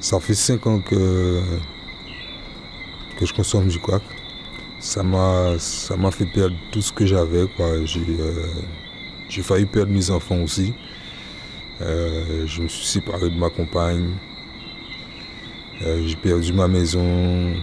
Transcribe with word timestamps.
Ça 0.00 0.18
fait 0.18 0.34
5 0.34 0.66
ans 0.66 0.80
que, 0.80 1.42
que 3.18 3.26
je 3.26 3.34
consomme 3.34 3.68
du 3.68 3.78
crack. 3.78 4.02
Ça 4.78 5.02
m'a, 5.02 5.58
fait 6.10 6.24
perdre 6.24 6.56
tout 6.72 6.80
ce 6.80 6.90
que 6.90 7.04
j'avais. 7.04 7.46
Euh, 7.60 7.86
j'ai 9.28 9.42
failli 9.42 9.66
perdre 9.66 9.92
mes 9.92 10.10
enfants 10.10 10.40
aussi. 10.40 10.72
Euh, 11.82 12.46
je 12.46 12.62
me 12.62 12.68
suis 12.68 12.86
séparé 12.86 13.28
de 13.28 13.36
ma 13.36 13.50
compagne. 13.50 14.14
Euh, 15.82 16.02
j'ai 16.06 16.16
perdu 16.16 16.54
ma 16.54 16.66
maison. 16.66 17.54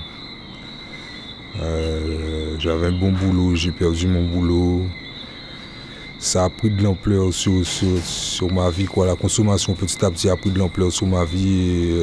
j'avais 2.59 2.87
un 2.87 2.99
bon 2.99 3.11
boulot, 3.13 3.55
j'ai 3.55 3.71
perdu 3.71 4.05
mon 4.05 4.25
boulot. 4.25 4.85
Ça 6.19 6.45
a 6.45 6.49
pris 6.49 6.69
de 6.71 6.83
l'ampleur 6.83 7.31
sur, 7.31 7.65
sur, 7.65 8.51
ma 8.51 8.69
vie. 8.69 8.85
Quoi. 8.85 9.05
La 9.05 9.15
consommation 9.15 9.73
petit 9.73 10.03
à 10.03 10.09
petit 10.09 10.29
a 10.29 10.35
pris 10.35 10.49
de 10.49 10.57
l'ampleur 10.57 10.91
sur 10.91 11.05
ma 11.05 11.23
vie. 11.25 11.93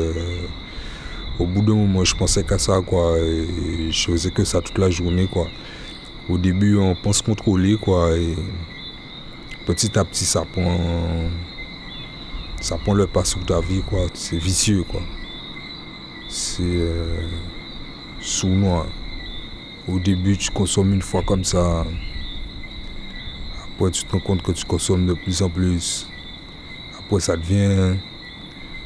Au 1.39 1.47
bout 1.47 1.63
d'un 1.63 1.75
moment, 1.75 2.05
je 2.05 2.15
pensais 2.15 2.45
qu'à 2.45 2.59
ça, 2.59 2.81
quoi. 2.81 3.17
Je 3.19 4.05
faisais 4.11 4.31
que 4.31 4.45
ça 4.45 4.61
toute 4.61 4.79
la 4.79 4.89
journée, 4.89 5.27
quoi. 5.27 5.49
Au 6.29 6.39
début, 6.39 6.77
on 6.79 6.95
pense 6.95 7.23
contrôler, 7.23 7.77
quoi. 7.77 8.17
Et 8.17 8.37
petit 9.67 9.99
à 9.99 10.05
petit, 10.05 10.25
ça 10.25 10.45
prend, 10.45 10.79
ça 12.61 12.79
prend 12.79 12.95
le 12.95 13.09
pas 13.09 13.25
sur 13.25 13.45
ta 13.45 13.61
vie. 13.61 13.83
C'est 14.15 14.39
vicieux. 14.39 14.85
C'est 16.29 16.63
euh, 16.63 17.21
sous-noir. 18.21 18.87
Au 19.89 19.99
début, 19.99 20.39
tu 20.39 20.51
consommes 20.51 20.95
une 20.95 21.03
fois 21.03 21.23
comme 21.23 21.45
ça. 21.45 21.85
Après, 23.75 23.91
tu 23.91 24.05
te 24.05 24.13
rends 24.13 24.21
compte 24.21 24.43
que 24.43 24.53
tu 24.53 24.65
consommes 24.65 25.07
de 25.07 25.15
plus 25.15 25.43
en 25.43 25.51
plus. 25.51 26.07
Après, 26.97 27.19
ça 27.19 27.37
devient 27.37 27.97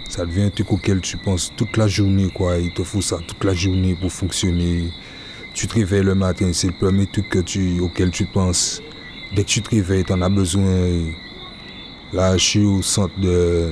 ça 0.08 0.24
devient 0.24 0.44
un 0.44 0.50
truc 0.50 0.72
auquel 0.72 1.02
tu 1.02 1.18
penses 1.18 1.52
toute 1.54 1.76
la 1.76 1.86
journée, 1.86 2.30
quoi. 2.30 2.56
Il 2.56 2.72
te 2.72 2.82
faut 2.82 3.02
ça 3.02 3.18
toute 3.18 3.44
la 3.44 3.52
journée 3.52 3.94
pour 3.94 4.10
fonctionner. 4.10 4.90
Tu 5.52 5.66
te 5.66 5.74
réveilles 5.74 6.04
le 6.04 6.14
matin, 6.14 6.50
c'est 6.54 6.68
le 6.68 6.72
premier 6.72 7.06
truc 7.06 7.28
que 7.28 7.40
tu, 7.40 7.80
auquel 7.80 8.10
tu 8.10 8.24
penses. 8.24 8.80
Dès 9.36 9.44
que 9.44 9.48
tu 9.50 9.60
te 9.60 9.68
réveilles, 9.68 10.04
tu 10.04 10.12
en 10.14 10.22
as 10.22 10.30
besoin. 10.30 11.12
Là, 12.14 12.38
je 12.38 12.42
suis 12.42 12.64
au 12.64 12.80
centre 12.80 13.18
de, 13.20 13.70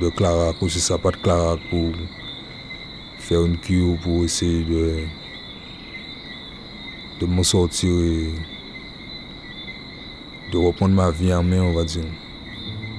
de 0.00 0.08
Clara, 0.08 0.52
c'est 0.62 0.80
ça, 0.80 0.98
pas 0.98 1.12
de 1.12 1.18
Clara, 1.18 1.56
pour 1.70 1.92
faire 3.20 3.44
une 3.44 3.58
cure, 3.58 3.96
pour 4.02 4.24
essayer 4.24 4.64
de, 4.64 5.04
de 7.20 7.26
m'en 7.26 7.44
sortir 7.44 7.92
de 10.56 10.66
reprendre 10.66 10.94
ma 10.94 11.10
vie 11.10 11.32
en 11.34 11.42
main, 11.42 11.60
on 11.60 11.74
va 11.74 11.84
dire. 11.84 12.04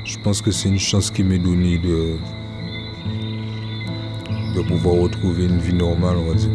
Je 0.03 0.17
pense 0.19 0.41
que 0.41 0.51
c'est 0.51 0.69
une 0.69 0.79
chance 0.79 1.09
qui 1.09 1.23
m'est 1.23 1.39
donnée 1.39 1.77
de, 1.79 2.17
de 4.55 4.61
pouvoir 4.61 4.95
retrouver 4.95 5.45
une 5.45 5.59
vie 5.59 5.73
normale, 5.73 6.17
on 6.17 6.27
va 6.29 6.35
dire. 6.35 6.51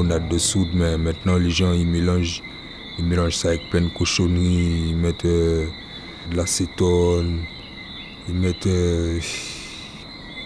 De 0.00 0.38
soude, 0.38 0.70
mais 0.74 0.96
maintenant 0.96 1.36
les 1.36 1.50
gens 1.50 1.72
ils 1.72 1.86
mélangent, 1.86 2.42
ils 2.98 3.04
mélangent 3.04 3.36
ça 3.36 3.48
avec 3.48 3.68
plein 3.70 3.82
de 3.82 3.88
cochonneries, 3.88 4.88
ils 4.88 4.96
mettent 4.96 5.26
euh, 5.26 5.66
de 6.30 6.36
l'acétone, 6.36 7.40
ils 8.28 8.34
mettent 8.34 8.66
euh, 8.66 9.20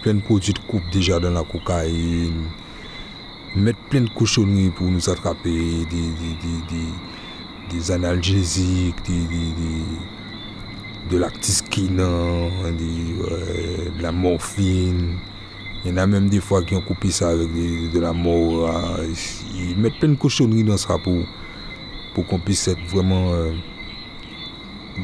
plein 0.01 0.15
de 0.15 0.21
produits 0.21 0.53
de 0.53 0.59
coupe 0.59 0.83
déjà 0.91 1.19
dans 1.19 1.31
la 1.31 1.43
cocaïne, 1.43 2.43
ils 3.55 3.61
mettent 3.61 3.77
plein 3.89 4.01
de 4.01 4.09
cochonneries 4.09 4.69
pour 4.69 4.87
nous 4.87 5.09
attraper, 5.09 5.85
des, 5.89 6.11
des 7.71 7.91
analgésiques, 7.91 9.01
des 9.07 9.27
de 11.09 11.17
l'actiskina, 11.17 12.03
de 12.03 14.01
la 14.01 14.11
morphine. 14.11 15.15
Il 15.85 15.91
y 15.91 15.93
en 15.93 15.97
a 15.97 16.07
même 16.07 16.27
des 16.29 16.39
fois 16.39 16.63
qui 16.63 16.75
ont 16.75 16.81
coupé 16.81 17.11
ça 17.11 17.29
avec 17.29 17.47
de, 17.53 17.99
la 17.99 18.13
mort. 18.13 18.69
Ils 19.55 19.77
mettent 19.77 19.99
plein 19.99 20.09
de 20.09 20.15
cochonneries 20.15 20.63
dans 20.63 20.77
ça 20.77 20.97
pour, 20.97 21.23
pour 22.13 22.25
qu'on 22.25 22.39
puisse 22.39 22.67
être 22.67 22.83
vraiment. 22.87 23.31
Euh, 23.33 23.51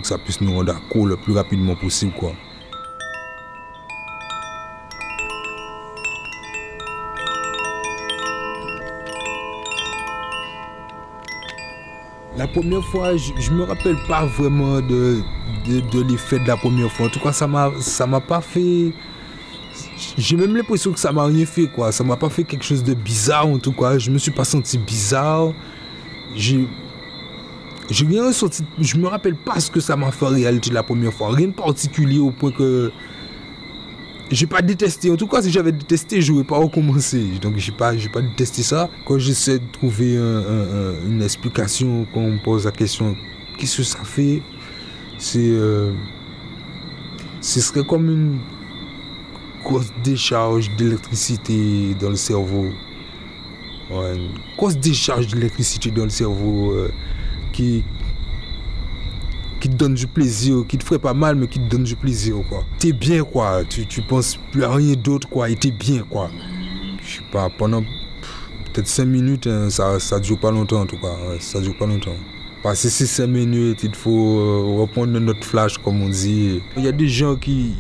que 0.02 0.08
ça 0.08 0.18
puisse 0.18 0.42
nous 0.42 0.54
rendre 0.54 0.76
accro 0.76 1.06
le 1.06 1.16
plus 1.18 1.34
rapidement 1.34 1.76
possible. 1.76 2.14
Quoi. 2.14 2.34
La 12.36 12.48
première 12.48 12.84
fois, 12.86 13.16
je, 13.16 13.52
ne 13.52 13.58
me 13.58 13.64
rappelle 13.64 13.98
pas 14.08 14.26
vraiment 14.26 14.82
de, 14.82 15.22
de, 15.68 16.02
l'effet 16.02 16.40
de 16.40 16.48
la 16.48 16.58
première 16.58 16.92
fois. 16.92 17.06
En 17.06 17.10
tout 17.10 17.20
cas, 17.20 17.32
ça 17.32 17.46
m'a, 17.46 17.72
ça 17.80 18.08
m'a 18.08 18.20
pas 18.20 18.42
fait. 18.42 18.92
J'ai 20.18 20.36
même 20.36 20.56
l'impression 20.56 20.92
que 20.92 21.00
ça 21.00 21.12
m'a 21.12 21.26
rien 21.26 21.46
fait, 21.46 21.68
quoi. 21.68 21.92
Ça 21.92 22.04
m'a 22.04 22.16
pas 22.18 22.30
fait 22.30 22.44
quelque 22.44 22.64
chose 22.64 22.84
de 22.84 22.94
bizarre, 22.94 23.48
en 23.48 23.58
tout 23.58 23.72
cas. 23.72 23.98
Je 23.98 24.12
me 24.12 24.18
suis 24.18 24.32
pas 24.32 24.46
senti 24.46 24.78
bizarre. 24.78 25.54
J'ai. 26.36 26.68
J'ai 27.90 28.06
rien 28.06 28.26
ressenti. 28.26 28.64
Je 28.80 28.98
me 28.98 29.08
rappelle 29.08 29.36
pas 29.36 29.60
ce 29.60 29.70
que 29.70 29.80
ça 29.80 29.96
m'a 29.96 30.12
fait 30.12 30.26
en 30.26 30.30
réalité 30.30 30.72
la 30.72 30.84
première 30.84 31.14
fois. 31.14 31.34
Rien 31.34 31.48
de 31.48 31.54
particulier 31.54 32.20
au 32.20 32.32
point 32.32 32.52
que 32.52 32.92
j'ai 34.32 34.48
pas 34.48 34.62
détesté. 34.62 35.12
En 35.12 35.18
tout 35.18 35.28
cas, 35.28 35.42
si 35.42 35.52
j'avais 35.52 35.72
détesté, 35.72 36.22
je 36.22 36.32
n'aurais 36.32 36.46
pas 36.46 36.58
recommencé. 36.58 37.24
Donc, 37.42 37.58
j'ai 37.58 37.72
pas, 37.72 37.94
pas 38.12 38.22
détesté 38.22 38.64
ça. 38.64 38.90
Quand 39.06 39.18
j'essaie 39.18 39.60
de 39.60 39.72
trouver 39.72 40.16
une 40.16 41.22
explication, 41.22 42.08
quand 42.14 42.22
on 42.22 42.32
me 42.32 42.44
pose 42.44 42.66
la 42.66 42.72
question, 42.72 43.16
qu'est-ce 43.58 43.78
que 43.78 43.84
ça 43.84 44.04
fait? 44.04 44.42
C'est. 45.18 45.40
Euh, 45.40 45.92
ce 47.42 47.60
serait 47.60 47.84
comme 47.84 48.10
une 48.10 48.40
grosse 49.64 49.92
décharge 50.04 50.70
d'électricité 50.76 51.96
dans 52.00 52.10
le 52.10 52.16
cerveau. 52.16 52.68
une 53.90 54.30
grosse 54.58 54.78
décharge 54.78 55.28
d'électricité 55.28 55.92
dans 55.92 56.04
le 56.04 56.10
cerveau 56.10 56.72
euh, 56.72 56.92
qui, 57.52 57.84
qui 59.60 59.70
te 59.70 59.76
donne 59.76 59.94
du 59.94 60.08
plaisir, 60.08 60.66
qui 60.68 60.78
te 60.78 60.84
ferait 60.84 61.00
pas 61.00 61.14
mal, 61.14 61.36
mais 61.36 61.48
qui 61.48 61.60
te 61.60 61.70
donne 61.70 61.84
du 61.84 61.96
plaisir. 61.96 62.36
T'es 62.80 62.94
bien, 62.94 63.24
quoi. 63.24 63.64
Tu, 63.64 63.86
tu 63.86 64.02
penses 64.02 64.38
plus 64.52 64.64
à 64.64 64.74
rien 64.74 64.94
d'autre, 64.94 65.30
quoi. 65.30 65.50
Et 65.50 65.56
t'es 65.56 65.72
bien, 65.72 66.04
quoi. 66.04 66.30
Je 67.02 67.18
sais 67.18 67.24
pas, 67.32 67.50
pendant 67.50 67.82
peut-être 67.82 68.88
5 68.88 69.06
minutes, 69.06 69.48
hein, 69.48 69.70
ça, 69.70 70.00
ça 70.00 70.20
dure 70.20 70.40
pas 70.40 70.52
longtemps, 70.52 70.82
en 70.82 70.86
tout 70.86 70.98
cas. 70.98 71.16
ça 71.40 71.62
dure 71.62 71.78
pas 71.78 71.86
longtemps. 71.86 72.16
Passer 72.64 72.90
ces 72.90 73.06
5 73.08 73.28
minutes, 73.28 73.84
il 73.84 73.94
faut 73.94 74.40
euh, 74.40 74.80
reprendre 74.80 75.20
notre 75.20 75.44
flash, 75.46 75.78
comme 75.78 76.02
on 76.02 76.08
dit. 76.08 76.62
Il 76.78 76.86
y 76.86 76.88
a 76.88 76.94
des 76.94 77.10
gens 77.10 77.36
qui, 77.36 77.74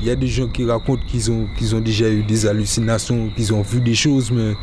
il 0.00 0.06
y 0.06 0.10
a 0.10 0.14
des 0.14 0.28
gens 0.28 0.46
qui 0.46 0.64
racontent 0.64 1.02
qu'ils 1.04 1.32
ont, 1.32 1.48
qu'ils 1.58 1.74
ont 1.74 1.80
déjà 1.80 2.08
eu 2.08 2.22
des 2.22 2.46
hallucinations, 2.46 3.28
qu'ils 3.34 3.52
ont 3.52 3.62
vu 3.62 3.80
des 3.80 3.96
choses, 3.96 4.30
mais 4.30 4.54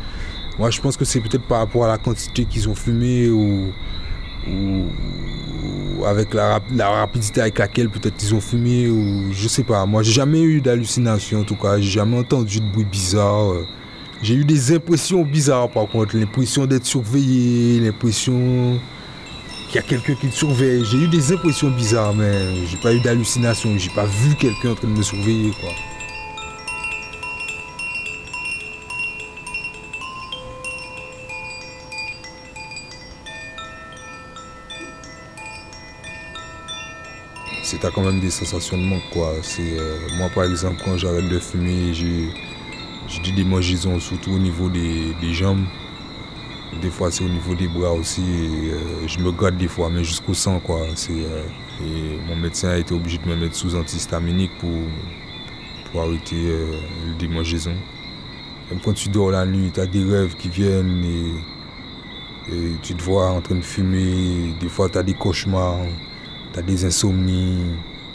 moi 0.58 0.70
je 0.70 0.80
pense 0.80 0.96
que 0.96 1.04
c'est 1.04 1.20
peut-être 1.20 1.46
par 1.46 1.58
rapport 1.58 1.84
à 1.84 1.88
la 1.88 1.98
quantité 1.98 2.46
qu'ils 2.46 2.66
ont 2.68 2.74
fumé 2.74 3.28
ou, 3.28 3.70
avec 6.06 6.32
la, 6.32 6.60
rapidité 6.78 7.42
avec 7.42 7.58
laquelle 7.58 7.90
peut-être 7.90 8.16
ils 8.22 8.34
ont 8.34 8.40
fumé 8.40 8.88
ou 8.88 9.32
je 9.32 9.48
sais 9.48 9.64
pas. 9.64 9.84
Moi, 9.84 10.02
j'ai 10.02 10.12
jamais 10.12 10.40
eu 10.40 10.62
d'hallucination 10.62 11.40
en 11.40 11.44
tout 11.44 11.56
cas. 11.56 11.78
J'ai 11.78 11.90
jamais 11.90 12.16
entendu 12.16 12.60
de 12.60 12.72
bruit 12.72 12.86
bizarre. 12.86 13.52
J'ai 14.22 14.34
eu 14.34 14.44
des 14.46 14.74
impressions 14.74 15.22
bizarres 15.24 15.68
par 15.68 15.86
contre. 15.88 16.16
L'impression 16.16 16.64
d'être 16.64 16.86
surveillé, 16.86 17.80
l'impression 17.80 18.80
qu'il 19.68 19.76
y 19.76 19.78
a 19.78 19.82
quelqu'un 19.82 20.14
qui 20.14 20.28
te 20.28 20.34
surveille. 20.34 20.84
J'ai 20.84 20.98
eu 20.98 21.08
des 21.08 21.32
impressions 21.32 21.70
bizarres, 21.70 22.14
mais 22.14 22.66
j'ai 22.66 22.78
pas 22.78 22.94
eu 22.94 23.00
d'hallucination. 23.00 23.76
J'ai 23.76 23.90
pas 23.90 24.06
vu 24.06 24.34
quelqu'un 24.34 24.70
en 24.70 24.74
train 24.74 24.88
de 24.88 24.94
me 24.94 25.02
surveiller 25.02 25.52
quoi. 25.60 25.70
c'est 37.62 37.92
quand 37.92 38.02
même 38.02 38.18
des 38.18 38.30
sensations 38.30 38.78
de 38.78 38.82
manque 38.82 39.10
quoi. 39.12 39.34
C'est 39.42 39.78
euh, 39.78 39.98
moi 40.16 40.30
par 40.34 40.44
exemple 40.44 40.80
quand 40.82 40.96
j'arrête 40.96 41.28
de 41.28 41.38
fumer, 41.38 41.92
j'ai 41.92 42.32
des 43.22 43.32
démangeaisons 43.32 44.00
surtout 44.00 44.32
au 44.32 44.38
niveau 44.38 44.70
des, 44.70 45.14
jambes. 45.34 45.64
Des 46.82 46.90
fois, 46.90 47.10
c'est 47.10 47.24
au 47.24 47.28
niveau 47.28 47.54
des 47.54 47.68
bras 47.68 47.92
aussi. 47.92 48.22
je 49.06 49.18
me 49.20 49.32
gratte 49.32 49.56
des 49.56 49.68
fois, 49.68 49.90
mais 49.90 50.04
jusqu'au 50.04 50.34
sang, 50.34 50.60
quoi. 50.60 50.86
et 50.86 52.18
mon 52.28 52.36
médecin 52.36 52.68
a 52.68 52.76
été 52.76 52.94
obligé 52.94 53.18
de 53.18 53.28
me 53.28 53.36
mettre 53.36 53.54
sous 53.54 53.74
antihistaminique 53.74 54.52
pour, 54.58 54.70
pour 55.90 56.02
arrêter 56.02 56.36
le 57.06 57.14
démangeaison. 57.18 57.74
Même 58.70 58.80
quand 58.84 58.92
tu 58.92 59.08
dors 59.08 59.30
la 59.30 59.46
nuit, 59.46 59.70
tu 59.72 59.80
as 59.80 59.86
des 59.86 60.04
rêves 60.04 60.36
qui 60.36 60.48
viennent 60.48 61.02
et, 61.04 61.32
tu 62.82 62.94
te 62.94 63.02
vois 63.02 63.28
en 63.30 63.40
train 63.40 63.56
de 63.56 63.62
fumer. 63.62 64.54
Des 64.60 64.68
fois, 64.68 64.88
tu 64.88 64.98
as 64.98 65.02
des 65.02 65.14
cauchemars, 65.14 65.80
tu 66.52 66.58
as 66.58 66.62
des 66.62 66.84
insomnies. 66.84 67.58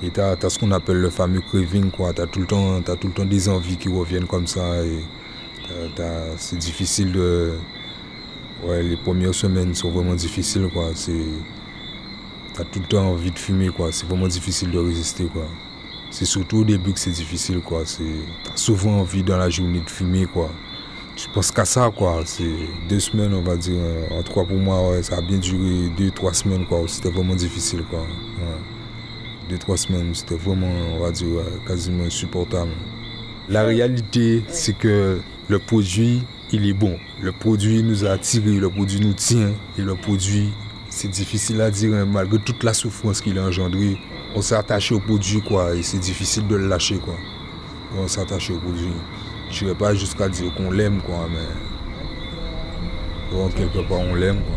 Et 0.04 0.10
tu 0.10 0.20
as, 0.20 0.38
ce 0.50 0.60
qu'on 0.60 0.72
appelle 0.72 0.98
le 0.98 1.10
fameux 1.10 1.42
craving. 1.42 1.92
Tu 1.92 2.04
as, 2.04 2.28
tout 2.28 2.40
le 2.40 2.46
temps, 2.46 2.82
tout 2.82 3.08
le 3.08 3.14
temps 3.14 3.26
des 3.26 3.50
envies 3.50 3.78
qui 3.78 3.90
reviennent 3.90 4.28
comme 4.28 4.48
ça. 4.48 4.84
Et 4.84 5.04
c'est 6.38 6.58
difficile 6.58 7.12
de. 7.12 7.54
Ouais, 8.66 8.84
les 8.84 8.98
premières 8.98 9.36
semaines 9.36 9.74
sont 9.74 9.92
vraiment 9.92 10.16
difficiles. 10.16 10.70
Tu 10.74 12.62
as 12.62 12.66
tout 12.66 12.80
le 12.80 12.86
temps 12.86 13.08
envie 13.08 13.32
de 13.32 13.40
fumer. 13.40 13.70
C'est 13.92 14.08
vraiment 14.08 14.28
difficile 14.28 14.72
de 14.72 14.80
résister. 14.80 15.26
Quoi 15.26 15.48
c'est 16.14 16.26
surtout 16.26 16.60
au 16.60 16.64
début 16.64 16.94
que 16.94 17.00
c'est 17.00 17.10
difficile, 17.10 17.60
quoi. 17.60 17.82
C'est, 17.86 18.04
t'as 18.44 18.56
souvent 18.56 19.00
envie 19.00 19.24
dans 19.24 19.38
la 19.38 19.50
journée 19.50 19.80
de 19.80 19.90
fumer, 19.90 20.28
quoi. 20.28 20.52
Tu 21.16 21.28
penses 21.30 21.52
qu'à 21.52 21.66
ça, 21.66 21.92
quoi. 21.96 22.22
C'est 22.26 22.54
deux 22.88 23.00
semaines, 23.00 23.34
on 23.34 23.42
va 23.42 23.56
dire. 23.56 23.82
En 24.12 24.22
tout 24.22 24.32
cas, 24.32 24.44
pour 24.44 24.58
moi, 24.58 24.92
ouais, 24.92 25.02
ça 25.02 25.18
a 25.18 25.22
bien 25.22 25.40
duré 25.40 25.90
deux, 25.98 26.12
trois 26.12 26.34
semaines, 26.34 26.68
quoi. 26.68 26.84
C'était 26.88 27.10
vraiment 27.10 27.34
difficile, 27.34 27.82
quoi. 27.90 28.06
Deux, 29.50 29.58
trois 29.58 29.76
semaines, 29.76 30.14
c'était 30.14 30.36
vraiment, 30.36 30.72
on 30.96 31.00
va 31.00 31.10
dire, 31.10 31.28
quasiment 31.66 32.04
insupportable. 32.04 32.72
La 33.50 33.64
réalité, 33.64 34.44
c'est 34.50 34.78
que 34.78 35.20
le 35.50 35.60
produit, 35.60 36.22
il 36.54 36.68
est 36.68 36.74
bon. 36.74 36.98
Le 37.22 37.32
produit 37.32 37.84
nous 37.84 38.06
a 38.06 38.12
attirés, 38.12 38.60
le 38.60 38.70
produit 38.70 39.02
nous 39.02 39.14
tient. 39.14 39.52
Et 39.78 39.82
le 39.82 39.96
produit, 39.96 40.50
c'est 40.90 41.10
difficile 41.10 41.60
à 41.62 41.70
dire, 41.70 41.94
hein, 41.94 42.06
malgré 42.06 42.40
toute 42.40 42.64
la 42.64 42.74
souffrance 42.74 43.20
qu'il 43.20 43.38
a 43.38 43.44
engendrée 43.44 43.98
on 44.36 44.42
s'est 44.42 44.56
attaché 44.56 44.96
au 44.96 45.00
produit, 45.00 45.42
quoi, 45.42 45.76
et 45.76 45.84
c'est 45.84 46.00
difficile 46.00 46.48
de 46.48 46.56
le 46.56 46.68
lâcher, 46.68 46.98
quoi. 46.98 47.16
On 47.98 48.08
s'est 48.08 48.22
attaché 48.22 48.54
au 48.54 48.58
produit. 48.58 48.90
Je 49.52 49.64
ne 49.64 49.70
vais 49.70 49.76
pas 49.76 49.94
jusqu'à 49.94 50.28
dire 50.28 50.54
qu'on 50.56 50.72
l'aime, 50.72 51.02
quoi, 51.02 51.28
mais 51.32 51.38
quelque 53.56 53.88
part 53.88 54.00
on 54.00 54.16
l'aime, 54.16 54.42
quoi. 54.42 54.56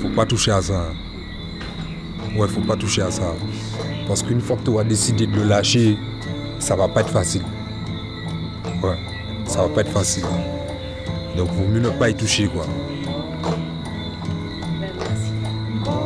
Faut 0.00 0.14
pas 0.14 0.26
toucher 0.26 0.52
à 0.52 0.62
ça. 0.62 0.80
Hein. 0.80 0.94
Ouais, 2.36 2.46
faut 2.48 2.60
pas 2.60 2.76
toucher 2.76 3.02
à 3.02 3.10
ça. 3.10 3.34
Parce 4.06 4.22
qu'une 4.22 4.40
fois 4.40 4.56
que 4.56 4.70
tu 4.70 4.78
as 4.78 4.84
décidé 4.84 5.26
de 5.26 5.34
le 5.34 5.44
lâcher, 5.44 5.96
ça 6.58 6.76
va 6.76 6.88
pas 6.88 7.00
être 7.00 7.10
facile. 7.10 7.42
Ouais, 8.82 8.96
ça 9.44 9.62
va 9.62 9.68
pas 9.68 9.80
être 9.80 9.92
facile. 9.92 10.24
Donc, 11.36 11.48
vaut 11.50 11.66
mieux 11.66 11.80
ne 11.80 11.90
pas 11.90 12.10
y 12.10 12.14
toucher, 12.14 12.46
quoi. 12.48 12.64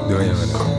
De 0.09 0.15
rien, 0.15 0.33
madame. 0.33 0.79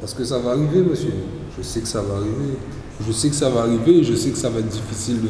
Parce 0.00 0.14
que 0.14 0.24
ça 0.24 0.38
va 0.38 0.50
arriver, 0.52 0.82
monsieur. 0.82 1.12
Je 1.56 1.62
sais 1.62 1.80
que 1.80 1.88
ça 1.88 2.00
va 2.02 2.14
arriver. 2.16 2.58
Je 3.06 3.12
sais 3.12 3.28
que 3.28 3.34
ça 3.34 3.48
va 3.48 3.60
arriver, 3.60 4.02
je 4.02 4.14
sais 4.14 4.30
que 4.30 4.38
ça 4.38 4.50
va 4.50 4.58
être 4.58 4.68
difficile. 4.68 5.20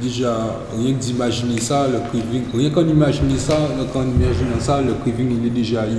déjà, 0.00 0.60
rien 0.76 0.94
que 0.94 1.00
d'imaginer 1.00 1.58
ça, 1.58 1.88
le 1.88 1.98
craving, 1.98 2.44
rien 2.54 2.70
qu'en 2.70 2.86
imaginant 2.86 3.36
ça, 3.36 3.58
quand 3.92 4.00
on 4.00 4.04
imagine 4.04 4.60
ça, 4.60 4.80
le 4.80 4.94
craving 4.94 5.36
il 5.40 5.46
est 5.46 5.50
déjà 5.50 5.82
à 5.82 5.86
8. 5.86 5.96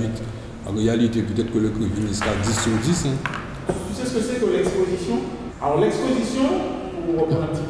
En 0.66 0.72
réalité, 0.72 1.22
peut-être 1.22 1.52
que 1.52 1.58
le 1.58 1.68
craving 1.68 2.10
sera 2.10 2.30
10 2.42 2.58
sur 2.58 2.72
10. 2.82 3.06
Hein. 3.06 3.30
Tu 3.68 4.00
sais 4.00 4.08
ce 4.08 4.14
que 4.14 4.20
c'est 4.22 4.40
que 4.40 4.50
l'exposition? 4.50 5.20
Alors 5.60 5.78
l'exposition, 5.80 6.48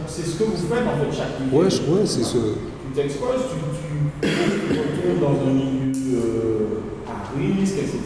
c'est 0.06 0.22
ce 0.26 0.38
que 0.38 0.44
vous 0.44 0.56
faites 0.56 0.86
en 0.86 0.96
fait 0.96 1.16
chaque 1.16 1.40
nuit. 1.40 1.50
Ouais, 1.52 1.64
ouais 1.64 2.06
c'est 2.06 2.22
ce. 2.22 2.38
Tu 2.38 2.94
t'exposes, 2.94 3.50
tu, 3.50 4.28
tu, 4.28 4.78
retournes 4.78 5.20
dans 5.20 5.50
un 5.50 5.52
milieu 5.52 6.18
euh, 6.18 7.08
à 7.08 7.36
risque, 7.36 7.78
etc. 7.78 7.98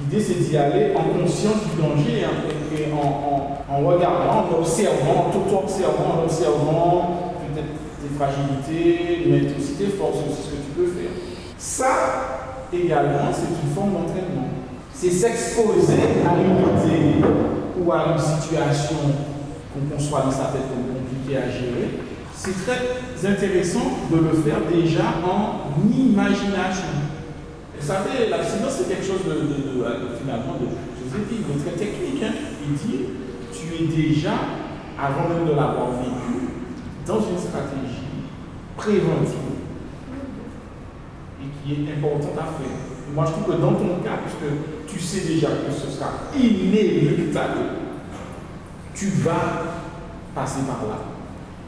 L'idée, 0.00 0.20
c'est 0.20 0.48
d'y 0.48 0.56
aller 0.56 0.92
en 0.96 1.20
conscience 1.20 1.62
du 1.70 1.80
danger 1.80 2.24
hein, 2.24 2.63
et 2.80 2.92
en, 2.92 3.86
regardant, 3.86 4.46
en 4.48 4.58
observant, 4.60 5.30
tout 5.32 5.56
observant, 5.56 6.20
en 6.20 6.24
observant 6.24 7.34
peut-être 7.46 7.74
tes 8.00 8.14
fragilités, 8.16 9.26
mais 9.28 9.40
aussi 9.56 9.74
tes 9.74 9.96
forces, 9.96 10.18
aussi 10.28 10.42
ce 10.42 10.50
que 10.50 10.56
tu 10.56 10.70
peux 10.76 10.86
faire. 10.86 11.10
Ça, 11.58 12.66
également, 12.72 13.32
c'est 13.32 13.48
une 13.48 13.74
forme 13.74 13.92
d'entraînement. 13.92 14.48
C'est 14.92 15.10
s'exposer 15.10 16.02
à 16.24 16.34
une 16.40 16.56
idée 16.60 17.26
ou 17.80 17.92
à 17.92 18.12
une 18.12 18.18
situation 18.18 18.96
qu'on 19.72 19.94
conçoit 19.94 20.22
dans 20.22 20.30
sa 20.30 20.52
tête 20.52 20.68
comme 20.68 20.94
compliquée 20.94 21.38
à 21.38 21.50
gérer. 21.50 22.00
C'est 22.36 22.54
très 22.64 23.28
intéressant 23.28 24.06
de 24.10 24.16
le 24.16 24.42
faire 24.42 24.60
déjà 24.70 25.04
en 25.24 25.80
imagination. 25.90 26.94
Vous 27.78 27.86
savez, 27.86 28.30
l'accident, 28.30 28.68
c'est 28.70 28.88
quelque 28.88 29.04
chose 29.04 29.24
de, 29.26 29.48
finalement, 30.20 30.54
de, 30.60 30.66
très 31.64 31.76
technique. 31.76 32.22
Hein. 32.22 32.32
Il 32.66 32.74
dit, 32.74 33.04
tu 33.52 33.82
es 33.82 33.86
déjà, 33.86 34.32
avant 34.98 35.28
même 35.28 35.46
de 35.46 35.50
l'avoir 35.50 35.90
vécu, 35.92 36.48
dans 37.06 37.20
une 37.20 37.38
stratégie 37.38 38.04
préventive 38.76 39.34
et 41.40 41.46
qui 41.62 41.72
est 41.72 41.92
importante 41.92 42.38
à 42.38 42.44
faire. 42.44 42.76
Moi, 43.14 43.24
je 43.26 43.32
trouve 43.32 43.54
que 43.54 43.60
dans 43.60 43.74
ton 43.74 44.02
cas, 44.02 44.18
puisque 44.24 44.88
tu 44.88 44.98
sais 44.98 45.26
déjà 45.26 45.48
que 45.48 45.72
ce 45.72 45.90
sera 45.90 46.10
inéluctable, 46.34 47.58
tu 48.94 49.06
vas 49.08 49.62
passer 50.34 50.60
par 50.62 50.88
là. 50.88 50.98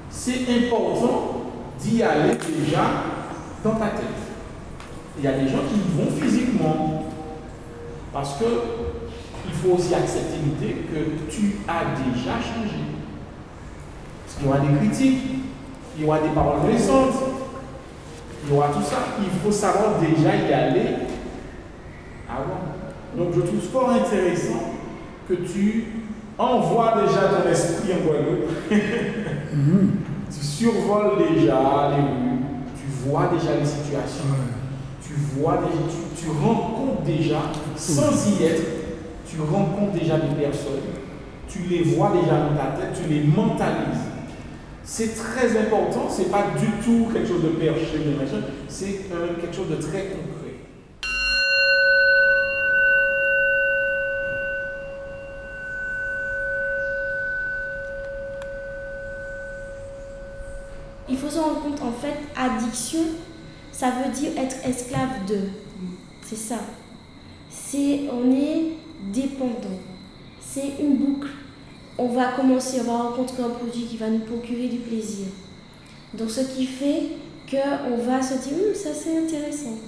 C'est 0.08 0.46
important 0.48 1.52
d'y 1.78 2.02
aller 2.02 2.34
déjà 2.34 2.84
dans 3.62 3.74
ta 3.74 3.88
tête. 3.88 4.04
Il 5.18 5.24
y 5.24 5.28
a 5.28 5.32
des 5.32 5.48
gens 5.48 5.62
qui 5.68 5.80
vont 5.96 6.10
physiquement. 6.10 7.04
Parce 8.12 8.38
que 8.38 8.44
il 9.46 9.54
faut 9.54 9.76
aussi 9.76 9.94
accepter 9.94 10.36
l'idée 10.44 10.74
que 10.82 11.30
tu 11.30 11.56
as 11.68 11.96
déjà 11.98 12.32
changé. 12.32 12.80
Parce 14.24 14.36
qu'il 14.36 14.46
y 14.46 14.48
aura 14.48 14.58
des 14.60 14.76
critiques, 14.78 15.22
il 15.96 16.04
y 16.04 16.06
aura 16.06 16.20
des 16.20 16.28
paroles 16.28 16.60
blessantes, 16.66 17.14
il 18.44 18.52
y 18.52 18.56
aura 18.56 18.68
tout 18.68 18.82
ça. 18.82 18.96
Il 19.20 19.40
faut 19.40 19.52
savoir 19.52 19.98
déjà 20.00 20.36
y 20.36 20.52
aller 20.52 20.86
avant. 22.28 23.16
Donc 23.16 23.34
je 23.34 23.40
trouve 23.40 23.60
fort 23.60 23.90
intéressant 23.90 24.74
que 25.28 25.34
tu 25.34 25.84
envoies 26.38 26.94
déjà 27.02 27.28
ton 27.28 27.50
esprit 27.50 27.92
en 27.92 28.06
Guadeloupe. 28.06 28.50
Mhm. 29.52 29.90
Tu 30.28 30.44
survoles 30.44 31.18
déjà 31.30 31.90
les 31.96 32.02
rues, 32.02 32.40
tu 32.76 33.08
vois 33.08 33.30
déjà 33.32 33.58
les 33.58 33.64
situations 33.64 34.24
tu 35.06 35.40
vois, 35.40 35.60
tu, 35.70 36.24
tu 36.24 36.30
rencontres 36.30 37.02
déjà, 37.02 37.38
sans 37.76 38.28
y 38.28 38.44
être, 38.44 38.62
tu 39.36 39.42
rencontres 39.42 39.92
déjà 39.92 40.16
des 40.18 40.34
personnes, 40.34 40.80
tu 41.46 41.58
les 41.68 41.82
vois 41.82 42.10
déjà 42.10 42.38
dans 42.38 42.56
ta 42.56 42.80
tête, 42.80 42.98
tu 43.02 43.08
les 43.12 43.20
mentalises. 43.20 44.00
C'est 44.82 45.14
très 45.14 45.58
important, 45.58 46.08
c'est 46.08 46.30
pas 46.30 46.46
du 46.58 46.66
tout 46.82 47.08
quelque 47.12 47.28
chose 47.28 47.42
de 47.42 47.48
perché, 47.48 47.98
c'est 48.68 49.00
euh, 49.12 49.34
quelque 49.38 49.54
chose 49.54 49.68
de 49.68 49.76
très 49.76 50.04
concret. 50.04 50.54
Il 61.08 61.18
faut 61.18 61.28
se 61.28 61.38
rendre 61.38 61.62
compte, 61.62 61.82
en 61.82 61.92
fait, 61.92 62.16
addiction, 62.36 63.00
ça 63.70 63.90
veut 63.90 64.12
dire 64.12 64.30
être 64.38 64.56
esclave 64.66 65.26
de. 65.28 65.40
C'est 66.22 66.36
ça. 66.36 66.56
C'est 67.50 68.08
on 68.10 68.32
est 68.32 68.85
dépendant. 69.12 69.78
C'est 70.40 70.72
une 70.80 70.96
boucle. 70.96 71.28
On 71.98 72.08
va 72.08 72.32
commencer, 72.32 72.80
on 72.80 72.84
va 72.84 73.02
rencontrer 73.04 73.42
un 73.42 73.50
produit 73.50 73.84
qui 73.84 73.96
va 73.96 74.08
nous 74.08 74.20
procurer 74.20 74.68
du 74.68 74.78
plaisir. 74.78 75.26
Donc 76.14 76.30
ce 76.30 76.40
qui 76.40 76.66
fait 76.66 77.02
qu'on 77.50 77.96
va 77.96 78.22
se 78.22 78.34
dire, 78.34 78.52
hum, 78.54 78.74
ça 78.74 78.90
c'est 78.92 79.16
intéressant. 79.18 79.78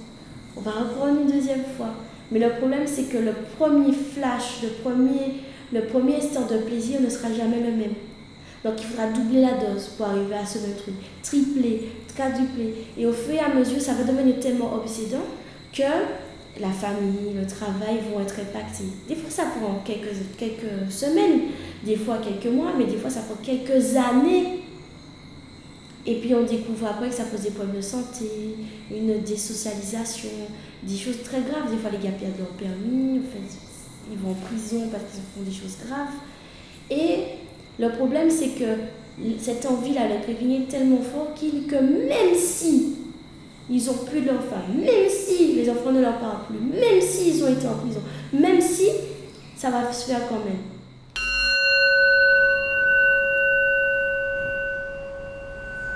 On 0.57 0.61
va 0.61 0.71
reprendre 0.71 1.21
une 1.21 1.31
deuxième 1.31 1.63
fois. 1.77 1.93
Mais 2.31 2.39
le 2.39 2.49
problème 2.57 2.85
c'est 2.85 3.03
que 3.03 3.17
le 3.17 3.33
premier 3.57 3.93
flash, 3.93 4.61
le 4.63 4.69
premier, 4.83 5.43
le 5.71 5.81
premier 5.85 6.17
instant 6.17 6.45
de 6.45 6.59
plaisir 6.59 7.01
ne 7.01 7.09
sera 7.09 7.31
jamais 7.31 7.59
le 7.59 7.71
même. 7.71 7.93
Donc 8.63 8.73
il 8.79 8.85
faudra 8.85 9.07
doubler 9.07 9.41
la 9.41 9.53
dose 9.53 9.87
pour 9.97 10.07
arriver 10.07 10.35
à 10.35 10.45
ce 10.45 10.59
même 10.59 10.75
truc. 10.75 10.95
Tripler, 11.23 11.89
quadrupler. 12.15 12.73
Et 12.97 13.05
au 13.05 13.13
fur 13.13 13.33
et 13.33 13.39
à 13.39 13.53
mesure, 13.53 13.79
ça 13.79 13.93
va 13.93 14.03
devenir 14.03 14.39
tellement 14.39 14.73
obsédant 14.75 15.23
que 15.71 15.83
la 16.59 16.69
famille, 16.69 17.33
le 17.35 17.45
travail 17.45 17.99
vont 18.11 18.21
être 18.21 18.35
impactés. 18.39 18.85
Des 19.07 19.15
fois, 19.15 19.29
ça 19.29 19.43
prend 19.45 19.81
quelques, 19.85 20.15
quelques 20.37 20.91
semaines, 20.91 21.41
des 21.83 21.95
fois 21.95 22.17
quelques 22.17 22.53
mois, 22.53 22.73
mais 22.77 22.85
des 22.85 22.97
fois, 22.97 23.09
ça 23.09 23.21
prend 23.21 23.35
quelques 23.41 23.95
années. 23.95 24.63
Et 26.05 26.15
puis 26.15 26.33
on 26.33 26.43
découvre 26.43 26.87
après 26.87 27.09
que 27.09 27.15
ça 27.15 27.25
pose 27.25 27.41
des 27.41 27.51
problèmes 27.51 27.75
de 27.75 27.81
santé, 27.81 28.25
une 28.89 29.21
désocialisation, 29.21 30.29
des 30.83 30.97
choses 30.97 31.21
très 31.23 31.41
graves. 31.41 31.69
Des 31.69 31.77
fois, 31.77 31.91
les 31.91 31.97
gars 31.97 32.15
perdent 32.17 32.39
leur 32.39 32.47
permis, 32.49 33.21
ils 34.11 34.17
vont 34.17 34.31
en 34.31 34.33
prison 34.33 34.87
parce 34.91 35.03
qu'ils 35.03 35.21
font 35.35 35.43
des 35.43 35.55
choses 35.55 35.77
graves. 35.85 36.15
Et 36.89 37.37
le 37.77 37.91
problème, 37.91 38.29
c'est 38.29 38.49
que 38.49 38.77
cette 39.39 39.65
envie-là, 39.65 40.07
le 40.07 40.23
craving 40.23 40.63
est 40.63 40.67
tellement 40.67 41.01
fort 41.01 41.33
qu'il, 41.35 41.67
que 41.67 41.75
même 41.75 42.35
si 42.35 42.95
ils 43.69 43.89
ont 43.89 44.05
plus 44.09 44.21
de 44.21 44.27
leur 44.27 44.43
femme, 44.43 44.75
même 44.77 45.09
si 45.09 45.53
les 45.53 45.69
enfants 45.69 45.91
ne 45.91 46.01
leur 46.01 46.17
parlent 46.17 46.45
plus, 46.47 46.57
même 46.57 47.01
s'ils 47.01 47.43
ont 47.43 47.49
été 47.49 47.67
en 47.67 47.75
prison, 47.75 48.01
même 48.33 48.59
si 48.59 48.87
ça 49.55 49.69
va 49.69 49.91
se 49.91 50.07
faire 50.07 50.27
quand 50.27 50.43
même. 50.43 50.63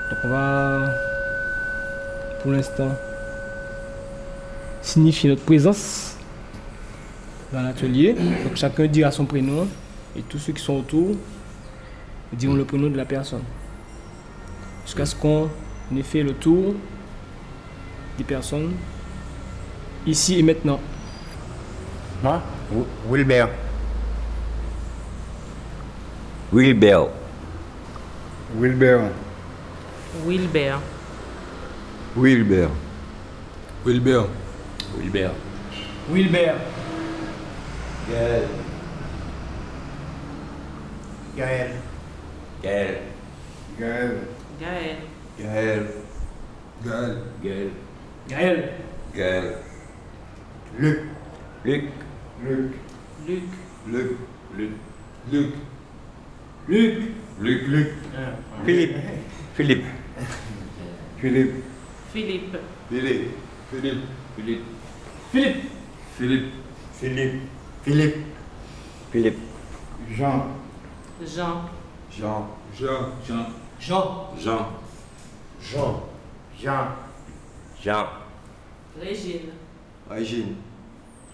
Donc 0.10 0.20
on 0.26 0.28
va, 0.30 0.86
pour 2.42 2.52
l'instant, 2.52 2.90
signifier 4.82 5.30
notre 5.30 5.44
présence 5.44 6.18
dans 7.52 7.62
l'atelier. 7.62 8.14
Donc 8.14 8.56
chacun 8.56 8.86
dira 8.86 9.10
son 9.12 9.26
prénom 9.26 9.68
et 10.16 10.22
tous 10.22 10.38
ceux 10.38 10.54
qui 10.54 10.62
sont 10.62 10.78
autour 10.78 11.16
diront 12.34 12.54
le 12.54 12.66
prénom 12.66 12.90
de 12.90 12.98
la 12.98 13.06
personne. 13.06 13.44
Jusqu'à 14.86 15.06
ce 15.06 15.16
qu'on 15.16 15.50
ait 15.98 16.04
fait 16.04 16.22
le 16.22 16.34
tour 16.34 16.76
des 18.18 18.24
personnes 18.24 18.74
ici 20.06 20.40
et 20.40 20.44
maintenant. 20.44 20.80
Moi? 22.22 22.42
Wilbert. 23.10 23.50
Wilbert. 26.52 27.10
Wilbert. 28.56 29.12
Wilbert. 30.26 30.80
Wilbert. 32.16 32.70
Wilbert. 33.86 34.28
Wilbert. 34.98 35.34
Wilbert. 36.10 36.56
Gaël. 38.10 38.44
Gaël. 41.36 41.72
Gaël. 42.62 42.98
Gaël. 43.80 44.18
Gaël. 44.60 44.98
Gaël. 45.40 45.88
Gaël. 46.86 47.18
Gaël. 47.44 47.72
Gaël. 48.30 48.70
Gaël. 49.16 49.56
Luc. 50.80 51.00
Luc. 51.66 51.84
Luc. 52.44 52.72
Luc. 53.28 53.42
Luc. 53.88 54.18
Luc. 54.56 54.72
Luc. 55.30 55.54
Luc. 56.68 57.02
Luc. 57.40 57.68
Luc. 57.68 57.88
Philippe. 58.66 58.96
Philippe. 59.56 59.86
Philippe. 61.20 61.54
Philippe. 62.12 62.44
Philippe. 62.90 63.28
Philippe. 63.70 64.02
Philippe. 64.36 64.64
Philippe. 65.32 65.62
Philippe. 66.18 66.52
Philippe. 67.00 67.42
Philippe. 67.84 68.18
Philippe. 69.12 69.40
Jean. 70.16 70.56
Jean. 71.26 71.70
Jean. 72.10 72.48
Jean. 72.78 73.06
Jean. 73.26 73.46
Jean. 73.80 74.38
Jean. 74.40 74.66
Jean. 75.62 76.02
Jean. 76.58 77.03
Jean. 77.84 78.06
Régine. 79.02 79.50
Régine. 80.10 80.56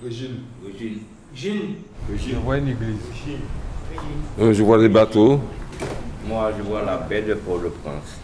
Régine. 0.04 0.40
Régine. 0.66 1.00
Jean. 1.36 1.76
Je 2.10 2.36
vois 2.38 2.58
une 2.58 2.70
église. 2.70 2.98
Euh, 4.40 4.52
Je 4.54 4.64
vois 4.64 4.80
les 4.80 4.90
bateaux. 4.90 5.40
Moi, 6.28 6.52
je 6.58 6.64
vois 6.64 6.84
la 6.84 6.98
baie 6.98 7.22
de 7.22 7.36
Port-au-Prince. 7.36 8.18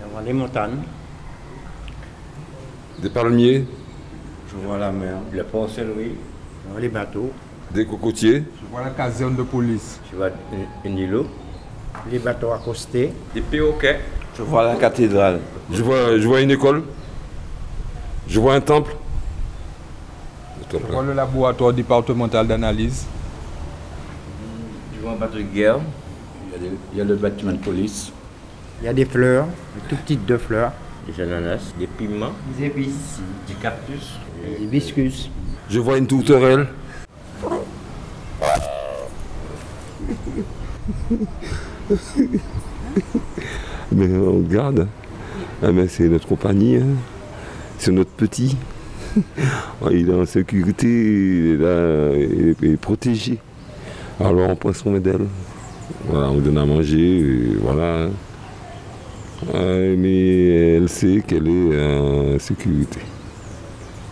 Je 0.00 0.08
vois 0.12 0.22
les 0.22 0.32
montagnes. 0.32 0.78
Des 3.00 3.10
palmiers, 3.10 3.64
Je 4.50 4.56
vois 4.64 4.78
la 4.78 4.92
mer. 4.92 5.16
Le 5.32 5.42
port 5.42 5.68
Saint-Louis. 5.68 6.12
Je 6.64 6.70
vois 6.70 6.80
les 6.80 6.88
bateaux. 6.88 7.30
des 7.72 7.84
cocotiers, 7.84 8.44
Je 8.60 8.66
vois 8.70 8.82
la 8.84 8.90
caserne 8.90 9.34
de 9.34 9.42
police. 9.42 10.00
Je 10.10 10.16
vois 10.16 10.30
un 10.84 10.96
îlot. 10.96 11.26
Les 12.12 12.20
bateaux 12.20 12.52
accostés. 12.52 13.12
Des 13.34 13.40
perroquets. 13.40 13.98
je 14.36 14.42
vois 14.42 14.64
la 14.64 14.76
cathédrale. 14.76 15.40
Je 15.72 15.82
vois, 15.82 16.16
je 16.18 16.26
vois 16.26 16.40
une 16.40 16.52
école. 16.52 16.84
Je 18.28 18.40
vois 18.40 18.54
un 18.54 18.60
temple. 18.60 18.94
Le 20.58 20.64
temple, 20.66 20.84
Je 20.88 20.92
vois 20.92 21.02
le 21.04 21.12
laboratoire 21.12 21.72
départemental 21.72 22.46
d'analyse. 22.46 23.06
Je 24.96 25.00
vois 25.02 25.12
un 25.12 25.16
bateau 25.16 25.38
de 25.38 25.42
guerre. 25.42 25.78
Il 26.48 26.52
y 26.52 26.54
a, 26.56 26.58
des- 26.70 26.76
il 26.92 26.98
y 26.98 27.00
a 27.00 27.04
le 27.04 27.16
bâtiment 27.16 27.52
de 27.52 27.58
police. 27.58 28.12
Il 28.82 28.86
y 28.86 28.88
a 28.88 28.92
des 28.92 29.04
fleurs, 29.04 29.46
des 29.46 29.88
tout 29.88 29.96
petites 30.02 30.26
de 30.26 30.36
fleurs. 30.36 30.72
Des 31.06 31.22
ananas, 31.22 31.72
des 31.78 31.86
piments, 31.86 32.32
Des 32.58 32.64
épices. 32.66 33.20
des 33.46 33.54
cactus. 33.54 34.14
Des 34.58 34.64
hibiscus. 34.64 35.30
Je 35.70 35.78
vois 35.78 35.98
une 35.98 36.06
tourterelle. 36.08 36.66
Mais 43.92 44.08
on 44.16 44.40
garde. 44.40 44.88
Ah, 45.62 45.72
mais 45.72 45.88
c'est 45.88 46.08
notre 46.08 46.26
compagnie. 46.26 46.76
hein. 46.76 46.86
C'est 47.78 47.92
notre 47.92 48.10
petit. 48.10 48.56
Ah, 49.82 49.88
Il 49.92 50.10
est 50.10 50.14
en 50.14 50.26
sécurité, 50.26 50.86
il 50.88 51.52
est 51.52 51.56
là, 51.56 52.12
il 52.16 52.48
est- 52.50 52.56
il 52.62 52.72
est 52.72 52.76
protégé. 52.76 53.38
Alors 54.20 54.50
on 54.50 54.56
prend 54.56 54.72
soin 54.74 54.98
d'elle. 54.98 55.26
Voilà, 56.08 56.28
on 56.30 56.38
donne 56.38 56.58
à 56.58 56.66
manger, 56.66 57.18
et 57.20 57.56
voilà. 57.62 58.08
Mais 59.54 60.74
elle 60.76 60.88
sait 60.88 61.22
qu'elle 61.26 61.48
est 61.48 61.80
en 61.98 62.38
sécurité. 62.38 63.00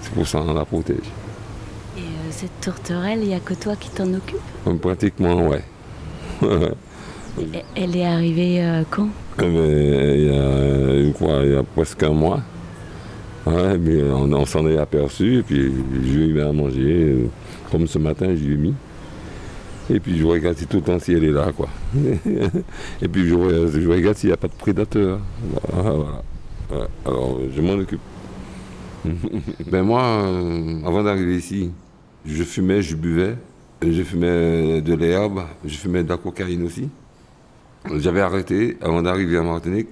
C'est 0.02 0.12
pour 0.12 0.26
ça 0.26 0.40
qu'on 0.40 0.54
la 0.54 0.64
protège. 0.64 0.96
Et 1.96 2.00
euh, 2.00 2.30
cette 2.30 2.60
tourterelle, 2.60 3.20
il 3.22 3.28
n'y 3.28 3.34
a 3.34 3.40
que 3.40 3.54
toi 3.54 3.74
qui 3.76 3.88
t'en 3.90 4.12
occupe 4.14 4.38
Hum, 4.66 4.78
Pratiquement, 4.78 5.48
ouais. 5.48 5.62
Elle 7.76 7.96
est 7.96 8.04
arrivée 8.06 8.62
euh, 8.62 8.82
quand? 8.90 9.08
Eh 9.38 9.42
ben, 9.42 10.14
il, 10.16 10.24
y 10.26 10.30
a, 10.30 11.00
une 11.00 11.14
fois, 11.14 11.40
il 11.44 11.52
y 11.52 11.56
a 11.56 11.62
presque 11.62 12.02
un 12.04 12.10
mois. 12.12 12.40
Ouais, 13.46 13.76
mais 13.78 14.02
on, 14.02 14.46
s'en 14.46 14.66
est 14.66 14.78
aperçu 14.78 15.38
et 15.38 15.42
puis 15.42 15.70
je 16.02 16.18
lui 16.18 16.38
ai 16.38 16.42
à 16.42 16.52
manger. 16.52 17.28
Comme 17.70 17.86
ce 17.86 17.98
matin, 17.98 18.34
je 18.34 18.44
lui 18.44 18.54
ai 18.54 18.56
mis. 18.56 18.74
Et 19.90 20.00
puis 20.00 20.16
je 20.18 20.24
regarde 20.24 20.56
si 20.56 20.66
tout 20.66 20.78
le 20.78 20.82
temps 20.82 20.98
si 20.98 21.12
elle 21.12 21.24
est 21.24 21.32
là, 21.32 21.52
quoi. 21.52 21.68
et 23.02 23.08
puis 23.08 23.28
je, 23.28 23.34
regarde- 23.34 24.16
s'il 24.16 24.30
n'y 24.30 24.32
a 24.32 24.38
pas 24.38 24.48
de 24.48 24.54
prédateur. 24.54 25.20
Voilà, 25.70 25.90
voilà. 25.90 26.22
Ouais, 26.72 26.88
Alors 27.04 27.38
je 27.54 27.60
m'en 27.60 27.74
occupe. 27.74 28.00
ben 29.70 29.82
moi, 29.82 30.02
euh, 30.02 30.80
avant 30.86 31.02
d'arriver 31.02 31.36
ici, 31.36 31.70
je 32.24 32.42
fumais, 32.42 32.80
je 32.80 32.96
buvais. 32.96 33.36
Je 33.82 34.02
fumais 34.02 34.80
de 34.80 34.94
l'herbe, 34.94 35.42
je 35.64 35.76
fumais 35.76 36.02
de 36.02 36.08
la 36.08 36.16
cocaïne 36.16 36.62
aussi. 36.62 36.88
J'avais 37.96 38.22
arrêté, 38.22 38.78
avant 38.80 39.02
d'arriver 39.02 39.36
à 39.36 39.42
Martinique, 39.42 39.88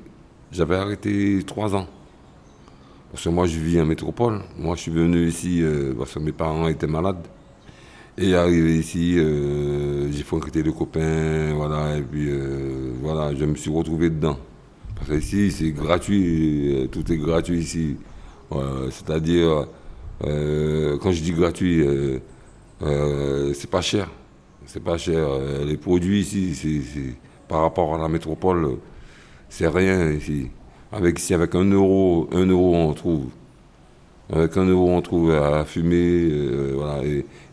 j'avais 0.50 0.76
arrêté 0.76 1.40
trois 1.47 1.75
ans. 1.75 1.87
Parce 3.12 3.25
que 3.25 3.28
moi, 3.28 3.47
je 3.47 3.59
vis 3.59 3.81
en 3.81 3.87
métropole. 3.87 4.40
Moi, 4.59 4.75
je 4.75 4.83
suis 4.83 4.90
venu 4.90 5.26
ici 5.26 5.62
euh, 5.62 5.95
parce 5.97 6.14
que 6.14 6.19
mes 6.19 6.33
parents 6.33 6.66
étaient 6.69 6.87
malades. 6.87 7.26
Et 8.19 8.35
arrivé 8.35 8.76
ici, 8.78 9.14
euh, 9.19 10.12
j'ai 10.12 10.23
fréquenté 10.23 10.62
des 10.62 10.73
copains, 10.73 11.54
voilà, 11.54 11.97
et 11.97 12.02
puis 12.02 12.26
euh, 12.28 12.92
voilà, 13.00 13.35
je 13.35 13.45
me 13.47 13.54
suis 13.54 13.71
retrouvé 13.71 14.11
dedans. 14.11 14.37
Parce 14.95 15.09
que 15.09 15.14
ici, 15.14 15.50
c'est 15.50 15.71
gratuit, 15.71 16.75
euh, 16.75 16.87
tout 16.88 17.11
est 17.11 17.16
gratuit 17.16 17.59
ici. 17.59 17.97
C'est-à-dire, 18.90 19.66
quand 20.21 21.11
je 21.11 21.23
dis 21.23 21.33
gratuit, 21.33 21.83
c'est 22.81 23.71
pas 23.71 23.81
cher. 23.81 24.11
C'est 24.66 24.85
pas 24.85 24.99
cher. 24.99 25.26
Les 25.64 25.78
produits 25.78 26.21
ici, 26.21 27.16
par 27.49 27.62
rapport 27.62 27.95
à 27.95 27.99
la 27.99 28.09
métropole, 28.09 28.76
c'est 29.49 29.69
rien 29.69 30.11
ici. 30.11 30.50
Avec, 30.92 31.18
ici, 31.18 31.34
avec 31.34 31.54
un 31.54 31.64
euro, 31.70 32.28
un 32.32 32.46
euro, 32.46 32.75
on 32.76 32.92
trouve. 32.94 33.26
Avec 34.32 34.56
un 34.56 34.64
euro, 34.66 34.90
on 34.90 35.02
trouve 35.02 35.30
à 35.32 35.64
fumer, 35.64 35.96
euh, 36.30 36.72
voilà. 36.76 37.02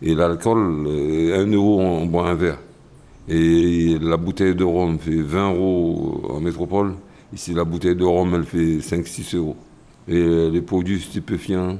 Et, 0.01 0.15
l'alcool, 0.15 0.85
euh, 0.87 1.43
un 1.45 1.51
euro, 1.51 1.79
on, 1.81 2.05
boit 2.05 2.29
un 2.29 2.35
verre. 2.35 2.59
Et 3.29 3.97
la 4.01 4.17
bouteille 4.17 4.55
de 4.55 4.63
rhum 4.63 4.99
fait 4.99 5.21
20 5.21 5.53
euros 5.53 6.21
en 6.29 6.39
métropole. 6.41 6.95
Ici, 7.33 7.53
la 7.53 7.63
bouteille 7.65 7.95
de 7.95 8.05
rhum, 8.05 8.33
elle 8.35 8.45
fait 8.45 8.81
5-6 8.81 9.35
euros. 9.35 9.57
Et 10.07 10.15
euh, 10.17 10.49
les 10.51 10.61
produits 10.61 10.99
stupéfiants, 11.01 11.77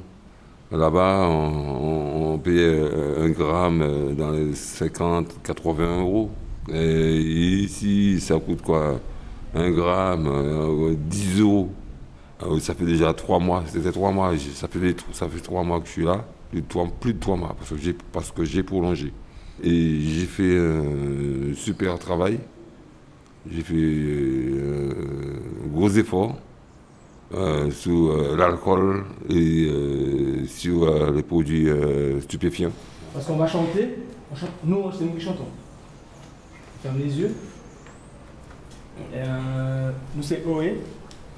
là-bas, 0.72 1.28
on, 1.30 2.34
on- 2.34 2.38
payait 2.38 2.60
euh, 2.64 3.24
un 3.26 3.30
gramme 3.30 4.14
dans 4.16 4.30
les 4.32 4.52
50-80 4.54 6.00
euros. 6.00 6.30
Et 6.72 7.18
ici, 7.18 8.20
ça 8.20 8.38
coûte 8.40 8.62
quoi? 8.62 9.00
Un 9.54 9.70
gramme, 9.70 10.26
euh, 10.28 10.94
10 10.96 11.40
euros. 11.40 11.70
Ah 12.40 12.46
oui, 12.48 12.60
ça 12.60 12.74
fait 12.74 12.84
déjà 12.86 13.12
trois 13.12 13.38
mois, 13.38 13.62
c'était 13.66 13.90
mois, 14.12 14.32
ça 14.54 14.68
fait, 14.68 14.78
des- 14.78 14.96
ça 15.12 15.28
fait 15.28 15.40
trois 15.40 15.62
mois 15.62 15.80
que 15.80 15.86
je 15.86 15.92
suis 15.92 16.04
là, 16.04 16.24
plus 16.50 16.62
de 16.62 16.66
trois, 16.68 16.86
plus 17.00 17.12
de 17.14 17.18
trois 17.18 17.36
mois, 17.36 17.54
parce 17.58 17.70
que 17.70 17.76
j'ai, 17.76 17.94
prolongé. 18.62 19.12
Et 19.62 20.00
j'ai 20.00 20.24
fait 20.24 20.56
un 20.56 21.54
super 21.54 21.98
travail, 21.98 22.38
j'ai 23.50 23.60
fait 23.62 23.74
euh, 23.76 24.90
un 25.64 25.68
gros 25.68 25.90
effort, 25.90 26.36
euh, 27.34 27.70
sur 27.70 28.10
euh, 28.10 28.36
l'alcool 28.36 29.04
et 29.28 29.68
euh, 29.70 30.46
sur 30.46 30.84
euh, 30.84 31.12
les 31.12 31.22
produits 31.22 31.68
euh, 31.68 32.20
stupéfiants. 32.22 32.72
Parce 33.12 33.26
qu'on 33.26 33.36
va 33.36 33.46
chanter. 33.46 33.96
on 34.32 34.34
chante- 34.36 34.50
nous, 34.64 34.84
c'est 34.96 35.04
nous 35.04 35.12
qui 35.12 35.20
chantons. 35.20 35.44
Ferme 36.82 36.98
les 36.98 37.18
yeux. 37.18 37.34
Euh, 39.14 39.90
nous, 40.14 40.22
c'est 40.22 40.44
Oé. 40.44 40.80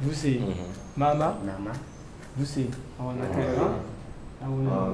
Vous, 0.00 0.12
c'est 0.12 0.40
Mama. 0.96 1.38
Mama. 1.44 1.72
Vous, 2.36 2.44
c'est 2.44 2.66
Awanakera. 2.98 3.74
Awana. 4.42 4.90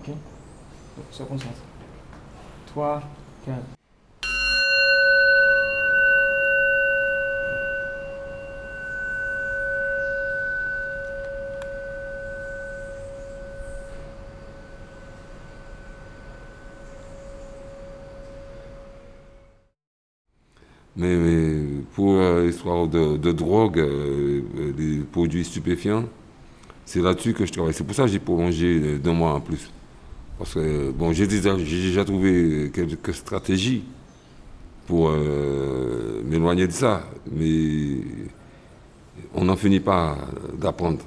Ok. 0.00 0.08
Donc, 0.08 1.06
se 1.10 1.22
concentre. 1.24 1.62
3, 2.66 3.02
4. 3.44 3.56
Mais, 20.98 21.14
mais 21.16 21.35
de, 22.66 23.32
drogue, 23.32 23.78
euh, 23.78 24.42
euh, 24.58 24.72
des 24.72 24.98
produits 24.98 25.44
stupéfiants, 25.44 26.04
c'est 26.84 27.00
là-dessus 27.00 27.32
que 27.32 27.46
je 27.46 27.52
travaille. 27.52 27.74
C'est 27.74 27.84
pour 27.84 27.94
ça 27.94 28.02
que 28.02 28.08
j'ai 28.08 28.18
prolongé 28.18 28.80
euh, 28.82 28.98
d'un 28.98 29.12
mois 29.12 29.34
en 29.34 29.40
plus. 29.40 29.70
Parce 30.38 30.54
que 30.54 30.90
bon, 30.90 31.12
j'ai 31.12 31.26
déjà, 31.26 32.04
trouvé 32.04 32.70
quelques 32.74 33.14
stratégies 33.14 33.84
pour 34.86 35.10
m'éloigner 36.26 36.66
de 36.66 36.72
ça. 36.72 37.08
Mais 37.32 38.02
on 39.34 39.46
n'en 39.46 39.56
finit 39.56 39.80
pas 39.80 40.18
d'apprendre, 40.52 40.98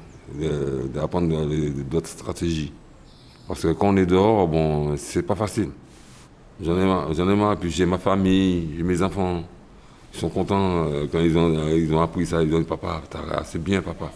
d'apprendre 0.92 1.48
d'autres 1.92 2.08
stratégies. 2.08 2.74
Parce 3.48 3.62
que 3.62 3.68
quand 3.74 3.90
on 3.90 3.98
est 3.98 4.08
dehors, 4.08 4.48
bon, 4.48 4.98
c'est 4.98 5.22
pas 5.22 5.36
facile. 5.36 5.70
J'en 6.60 6.76
ai 6.80 6.86
marre, 6.86 7.14
j'en 7.14 7.30
ai 7.30 7.36
marre. 7.36 7.58
Puis 7.58 7.70
j'ai 7.70 7.86
ma 7.86 8.00
famille, 8.00 8.70
j'ai 8.76 8.84
mes 8.84 9.04
enfants. 9.04 9.44
Ils 10.14 10.20
sont 10.20 10.30
contents 10.30 10.88
euh, 10.88 11.06
quand 11.12 11.20
ils 11.20 11.38
ont, 11.38 11.54
euh, 11.56 11.78
ils 11.78 11.94
ont 11.94 12.02
appris 12.02 12.26
ça. 12.26 12.42
Ils 12.44 12.54
ont 12.54 12.60
dit 12.60 12.66
Papa, 12.66 13.02
c'est 13.44 13.62
bien, 13.62 13.82
papa. 13.82 14.12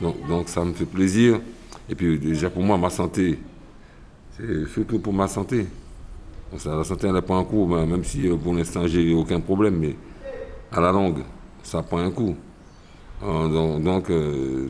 Donc, 0.00 0.26
donc 0.28 0.48
ça 0.48 0.64
me 0.64 0.72
fait 0.72 0.84
plaisir. 0.84 1.40
Et 1.88 1.94
puis 1.94 2.18
déjà 2.18 2.50
pour 2.50 2.62
moi, 2.62 2.78
ma 2.78 2.90
santé, 2.90 3.38
c'est 4.36 4.66
surtout 4.68 4.98
pour 4.98 5.12
ma 5.12 5.28
santé. 5.28 5.66
La 6.64 6.84
santé, 6.84 7.08
elle 7.08 7.14
n'a 7.14 7.22
pas 7.22 7.34
un 7.34 7.44
coup, 7.44 7.66
ben, 7.66 7.84
même 7.86 8.04
si 8.04 8.28
euh, 8.28 8.36
pour 8.36 8.54
l'instant, 8.54 8.86
j'ai 8.86 9.12
aucun 9.14 9.40
problème. 9.40 9.76
Mais 9.76 9.96
à 10.72 10.80
la 10.80 10.92
longue, 10.92 11.20
ça 11.62 11.82
prend 11.82 11.98
un 11.98 12.10
coup. 12.10 12.36
Donc 13.22 14.12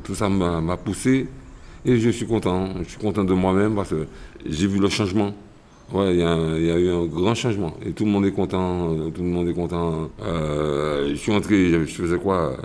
tout 0.04 0.14
ça 0.14 0.28
m'a 0.28 0.76
poussé. 0.76 1.26
Et 1.84 1.98
je 1.98 2.10
suis 2.10 2.26
content. 2.26 2.68
Je 2.82 2.90
suis 2.90 2.98
content 2.98 3.24
de 3.24 3.34
moi-même 3.34 3.74
parce 3.74 3.90
que 3.90 4.06
j'ai 4.46 4.68
vu 4.68 4.78
le 4.78 4.88
changement. 4.88 5.34
Ouais, 5.92 6.14
il 6.14 6.20
y, 6.20 6.22
a 6.24 6.78
eu 6.78 6.90
un 6.90 7.04
grand 7.06 7.34
changement. 7.34 7.74
Et 7.84 7.92
tout 7.92 8.04
le 8.04 8.10
monde 8.10 8.24
est 8.26 8.32
content. 8.32 8.90
euh, 8.92 9.10
Tout 9.10 9.22
le 9.22 9.28
monde 9.28 9.48
est 9.48 9.54
content. 9.54 10.08
Euh, 10.22 11.10
je 11.10 11.14
suis 11.14 11.32
entré, 11.32 11.68
je 11.70 11.84
je 11.84 11.94
faisais 11.94 12.18
quoi 12.18 12.56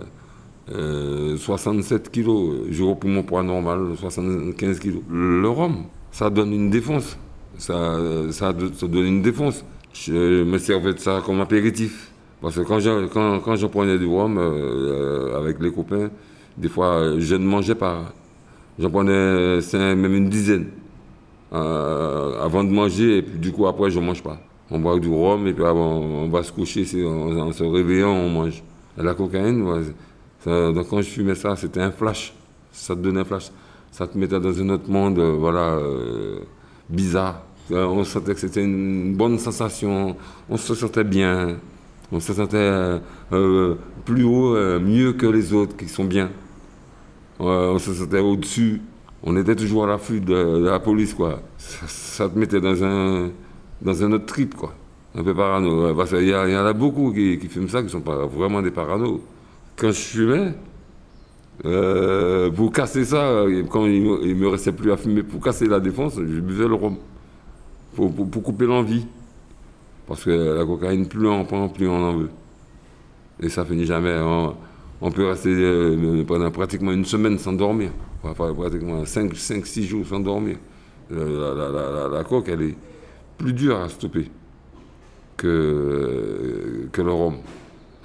euh, 0.72 1.38
67 1.38 2.10
kilos. 2.12 2.62
J'ai 2.70 2.84
repris 2.84 3.10
mon 3.10 3.24
poids 3.24 3.44
normal, 3.44 3.94
75 3.98 4.80
kilos. 4.80 5.02
Le 5.12 5.48
rhum, 5.50 5.84
ça 6.12 6.30
donne 6.30 6.54
une 6.54 6.70
défense. 6.70 7.18
Ça, 7.58 8.00
ça, 8.32 8.54
donne 8.54 9.06
une 9.06 9.22
défense. 9.22 9.66
Je 9.94 10.44
me 10.44 10.58
servais 10.58 10.94
de 10.94 11.00
ça 11.00 11.22
comme 11.26 11.42
apéritif. 11.42 12.12
Parce 12.42 12.56
que 12.56 12.62
quand 12.62 12.80
je, 12.80 12.90
je 13.58 13.66
prenais 13.68 13.98
du 14.00 14.06
rhum 14.06 14.38
euh, 14.38 14.42
euh, 15.34 15.40
avec 15.40 15.60
les 15.60 15.72
copains, 15.72 16.10
des 16.58 16.70
fois, 16.70 17.00
euh, 17.00 17.18
je 17.20 17.36
ne 17.36 17.46
mangeais 17.46 17.76
pas. 17.76 18.14
J'en 18.80 18.90
prenais 18.90 19.60
même 19.96 20.16
une 20.16 20.30
dizaine 20.30 20.68
euh, 21.51 22.39
avant 22.44 22.63
de 22.63 22.70
manger, 22.70 23.18
et 23.18 23.22
puis 23.22 23.39
du 23.39 23.51
coup, 23.51 23.65
après, 23.65 23.89
je 23.89 24.00
mange 24.00 24.22
pas. 24.22 24.38
On 24.70 24.79
boit 24.79 25.00
du 25.00 25.10
rhum, 25.10 25.48
et 25.48 25.53
puis 25.53 25.65
avant, 25.65 25.98
on 25.98 26.29
va 26.29 26.44
se 26.44 26.51
coucher, 26.51 26.84
en, 27.06 27.51
se 27.51 27.64
réveillant, 27.64 28.12
on 28.12 28.29
mange. 28.29 28.64
La 28.98 29.14
cocaïne, 29.14 29.64
donc 30.46 30.90
quand 30.90 31.01
je 31.01 31.09
fumais 31.09 31.35
ça, 31.35 31.55
c'était 31.55 31.81
un 31.81 31.92
flash. 31.92 32.33
Ça 32.72 32.96
te 32.96 33.01
donnait 33.01 33.22
un 33.22 33.25
flash. 33.25 33.50
Ça 33.92 34.05
te 34.05 34.18
mettait 34.18 34.40
dans 34.40 34.59
un 34.59 34.70
autre 34.70 34.90
monde, 34.90 35.18
euh, 35.18 35.35
voilà, 35.40 35.74
euh, 35.74 36.40
bizarre. 36.90 37.42
On 37.72 38.03
sentait 38.03 38.33
que 38.33 38.40
c'était 38.40 38.64
une 38.64 39.16
bonne 39.16 39.38
sensation, 39.38 40.16
on 40.50 40.57
se 40.57 40.74
sentait 40.74 41.03
bien, 41.03 41.57
on 42.12 42.20
se 42.20 42.33
sentait 42.33 43.00
plus 44.05 44.24
haut, 44.24 44.55
mieux 44.79 45.14
que 45.14 45.27
les 45.27 45.53
autres 45.53 45.77
qui 45.77 45.88
sont 45.88 46.05
bien. 46.05 46.31
On 47.40 47.77
se 47.77 47.94
sentait 47.94 48.20
au-dessus. 48.20 48.81
On 49.24 49.36
était 49.38 49.55
toujours 49.55 49.84
à 49.84 49.88
l'affût 49.88 50.22
de, 50.22 50.60
de 50.60 50.66
la 50.66 50.79
police, 50.79 51.14
quoi. 51.14 51.42
Ça, 51.58 52.29
te 52.29 52.38
mettait 52.38 52.62
dans 52.62 52.84
un, 52.84 53.29
dans 53.82 54.03
un 54.03 54.12
autre 54.14 54.25
trip, 54.25 54.55
quoi. 54.55 54.74
Un 55.16 55.24
peu 55.24 55.34
parano. 55.34 55.94
Parce 55.96 56.12
y, 56.12 56.34
a- 56.34 56.48
il 56.48 56.53
y 56.53 56.58
en 56.58 56.66
a 56.66 56.74
beaucoup 56.74 57.12
qui, 57.14 57.38
qui 57.40 57.48
fument 57.48 57.68
ça, 57.68 57.84
qui 57.84 57.90
sont 57.90 58.00
vraiment 58.00 58.62
des 58.62 58.72
paranos. 58.72 59.20
Quand 59.75 59.88
je 59.92 60.00
fumais, 60.00 60.53
euh, 61.66 62.50
pour 62.51 62.72
casser 62.72 63.03
ça, 63.05 63.24
euh, 63.24 63.64
quand 63.70 63.86
il, 63.86 64.05
il 64.24 64.36
me 64.36 64.48
restait 64.48 64.72
plus 64.72 64.92
à 64.92 64.98
fumer, 64.98 65.24
pour 65.24 65.42
casser 65.42 65.68
la 65.68 65.79
défense, 65.79 66.16
je 66.16 66.40
buvais 66.40 66.68
le 66.68 66.75
rhum. 66.75 66.96
Pour, 67.96 68.14
couper 68.44 68.66
l'envie. 68.66 69.05
Parce 70.08 70.24
que 70.24 70.29
la 70.58 70.66
cocaïne, 70.66 71.08
plus 71.08 71.27
on 71.27 71.42
en 71.42 71.46
prend, 71.46 71.68
plus 71.70 71.88
on 71.88 72.01
en 72.01 72.14
veut. 72.18 72.29
Et 73.42 73.50
ça 73.50 73.66
finit 73.66 73.86
jamais. 73.86 74.16
On, 74.20 74.55
on 75.01 75.12
peut 75.12 75.27
rester 75.27 75.50
euh, 75.50 76.24
pendant 76.25 76.51
pratiquement 76.51 76.92
une 76.92 77.05
semaine 77.05 77.38
sans 77.40 77.53
dormir. 77.53 77.92
Enfin, 78.24 78.53
pratiquement 78.53 79.03
5-6 79.03 79.83
jours 79.85 80.05
sans 80.05 80.20
dormir. 80.20 80.57
Euh, 81.12 81.55
La, 81.55 81.72
la- 81.72 82.09
la- 82.09 82.18
la- 82.18 82.24
coque, 82.24 82.50
elle 82.50 82.62
est 82.62 82.75
plus 83.38 83.53
dure 83.53 83.77
à 83.79 83.90
stopper 83.90 84.29
que, 85.38 86.88
que 86.92 87.01
le 87.01 87.12
rhum. 87.12 87.35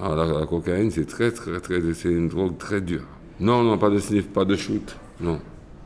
Alors, 0.00 0.38
la, 0.40 0.46
cocaïne, 0.46 0.90
c'est 0.90 1.06
très, 1.06 1.30
très, 1.30 1.60
très, 1.60 1.80
c'est 1.94 2.10
une 2.10 2.28
drogue 2.28 2.56
très 2.58 2.80
dure. 2.80 3.02
Non, 3.40 3.62
non, 3.62 3.78
pas 3.78 3.90
de 3.90 3.98
sniff, 3.98 4.28
pas 4.28 4.44
de 4.44 4.56
shoot. 4.56 4.96
Non. 5.20 5.38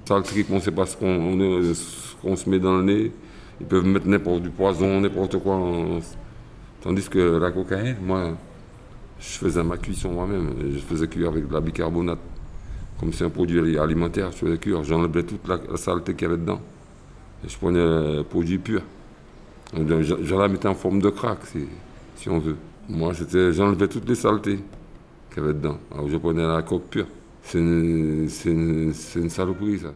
Ça, 0.07 0.17
le 0.17 0.23
trip, 0.23 0.47
on 0.51 0.57
ne 0.57 0.61
sait 0.61 0.71
pas 0.71 0.87
ce 0.87 0.97
qu'on 0.97 2.37
se 2.37 2.49
met 2.49 2.59
dans 2.59 2.77
le 2.79 2.83
nez. 2.85 3.13
Ils 3.61 3.67
peuvent 3.67 3.87
mettre 3.87 4.07
n'importe 4.07 4.43
du 4.43 4.51
poison, 4.51 5.01
n'importe 5.01 5.39
quoi. 5.43 5.59
Tandis 6.81 7.09
que 7.09 7.39
la 7.39 7.51
cocaïne, 7.51 7.97
moi, 8.03 8.31
je 9.21 9.27
faisais 9.27 9.63
ma 9.63 9.77
cuisson 9.77 10.11
moi-même. 10.13 10.55
Je 10.73 10.79
faisais 10.79 11.09
cuire 11.09 11.29
avec 11.29 11.49
de 11.49 11.53
la 11.53 11.61
bicarbonate. 11.61 12.19
Comme 12.99 13.13
c'est 13.13 13.25
un 13.25 13.31
produit 13.31 13.79
alimentaire, 13.79 14.31
je 14.33 14.39
faisais 14.39 14.59
cuire. 14.59 14.83
J'enlevais 14.83 15.23
toute 15.23 15.47
la, 15.47 15.59
saleté 15.77 16.15
qu'il 16.15 16.29
y 16.29 16.31
avait 16.31 16.41
dedans. 16.41 16.61
Et 17.45 17.49
je 17.49 17.57
prenais 17.57 17.79
le 17.79 18.23
produit 18.23 18.59
pur. 18.59 18.83
Je, 19.75 20.35
la 20.35 20.49
mettais 20.49 20.69
en 20.69 20.75
forme 20.75 21.01
de 21.01 21.11
crack, 21.11 21.41
si, 22.17 22.29
on 22.29 22.39
veut. 22.39 22.57
Moi, 22.89 23.13
j'enlevais 23.53 23.89
toutes 23.89 24.09
les 24.09 24.15
saletés 24.15 24.59
qu'il 25.31 25.43
y 25.43 25.47
avait 25.47 25.55
dedans. 25.55 25.79
Alors 25.93 26.09
je 26.09 26.17
prenais 26.17 26.47
la 26.47 26.63
coque 26.63 26.89
pure. 26.89 27.07
C'est 27.43 27.59
une 27.59 28.93
saloperie, 28.93 29.79
ça. 29.79 29.95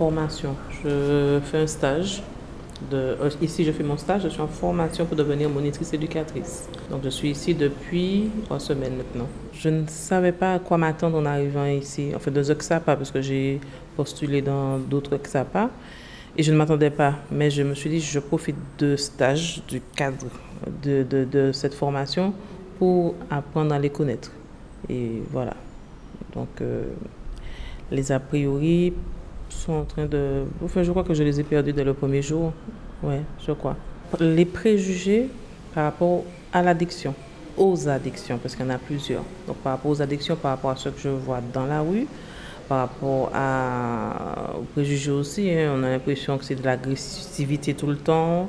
Formation. 0.00 0.56
Je 0.82 1.40
fais 1.44 1.58
un 1.58 1.66
stage. 1.66 2.22
Euh, 2.94 3.28
ici, 3.42 3.66
je 3.66 3.72
fais 3.72 3.82
mon 3.82 3.98
stage. 3.98 4.22
Je 4.22 4.30
suis 4.30 4.40
en 4.40 4.48
formation 4.48 5.04
pour 5.04 5.14
devenir 5.14 5.50
monitrice 5.50 5.92
éducatrice. 5.92 6.70
Donc, 6.90 7.00
je 7.04 7.10
suis 7.10 7.30
ici 7.36 7.54
depuis 7.54 8.30
trois 8.46 8.58
semaines 8.58 8.96
maintenant. 8.96 9.28
Je 9.52 9.68
ne 9.68 9.86
savais 9.88 10.32
pas 10.32 10.54
à 10.54 10.58
quoi 10.58 10.78
m'attendre 10.78 11.18
en 11.18 11.26
arrivant 11.26 11.66
ici. 11.66 12.12
En 12.16 12.18
fait, 12.18 12.30
de 12.30 12.42
XAPA, 12.42 12.96
parce 12.96 13.10
que 13.10 13.20
j'ai 13.20 13.60
postulé 13.94 14.40
dans 14.40 14.78
d'autres 14.78 15.18
XAPA. 15.18 15.68
Et 16.38 16.42
je 16.42 16.50
ne 16.50 16.56
m'attendais 16.56 16.94
pas, 17.02 17.16
mais 17.30 17.50
je 17.50 17.62
me 17.62 17.74
suis 17.74 17.90
dit, 17.90 18.00
je 18.00 18.20
profite 18.20 18.56
de 18.78 18.96
stage, 18.96 19.62
du 19.68 19.82
cadre 19.94 20.28
de, 20.82 21.02
de, 21.02 21.24
de 21.24 21.52
cette 21.52 21.74
formation 21.74 22.32
pour 22.78 23.16
apprendre 23.30 23.74
à 23.74 23.78
les 23.78 23.90
connaître. 23.90 24.32
Et 24.88 25.20
voilà. 25.30 25.56
Donc, 26.34 26.48
euh, 26.62 26.84
les 27.90 28.12
a 28.12 28.18
priori 28.18 28.94
sont 29.52 29.72
en 29.72 29.84
train 29.84 30.06
de... 30.06 30.44
Enfin, 30.64 30.82
je 30.82 30.90
crois 30.90 31.04
que 31.04 31.14
je 31.14 31.22
les 31.22 31.40
ai 31.40 31.42
perdus 31.42 31.72
dès 31.72 31.84
le 31.84 31.94
premier 31.94 32.22
jour. 32.22 32.52
Ouais, 33.02 33.20
je 33.46 33.52
crois. 33.52 33.76
Les 34.18 34.44
préjugés 34.44 35.28
par 35.74 35.84
rapport 35.84 36.24
à 36.52 36.62
l'addiction, 36.62 37.14
aux 37.56 37.88
addictions, 37.88 38.38
parce 38.38 38.56
qu'il 38.56 38.64
y 38.64 38.68
en 38.68 38.72
a 38.72 38.78
plusieurs. 38.78 39.22
Donc, 39.46 39.56
par 39.58 39.72
rapport 39.72 39.90
aux 39.90 40.02
addictions, 40.02 40.36
par 40.36 40.52
rapport 40.52 40.70
à 40.70 40.76
ce 40.76 40.88
que 40.88 41.00
je 41.00 41.08
vois 41.08 41.40
dans 41.52 41.66
la 41.66 41.80
rue, 41.80 42.06
par 42.68 42.78
rapport 42.78 43.30
à, 43.34 44.54
aux 44.58 44.64
préjugés 44.74 45.10
aussi, 45.10 45.50
hein, 45.50 45.74
on 45.76 45.82
a 45.82 45.90
l'impression 45.90 46.38
que 46.38 46.44
c'est 46.44 46.54
de 46.54 46.64
l'agressivité 46.64 47.74
tout 47.74 47.86
le 47.86 47.96
temps, 47.96 48.48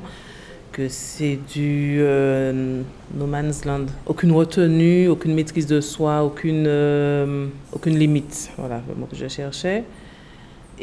que 0.72 0.88
c'est 0.88 1.38
du 1.52 1.98
euh, 2.00 2.82
no 3.14 3.26
man's 3.26 3.64
land. 3.64 3.86
Aucune 4.06 4.32
retenue, 4.32 5.08
aucune 5.08 5.34
maîtrise 5.34 5.66
de 5.66 5.80
soi, 5.80 6.22
aucune, 6.22 6.64
euh, 6.66 7.46
aucune 7.72 7.98
limite. 7.98 8.50
Voilà 8.56 8.80
le 8.88 8.94
mot 8.94 9.06
que 9.06 9.16
je 9.16 9.28
cherchais. 9.28 9.84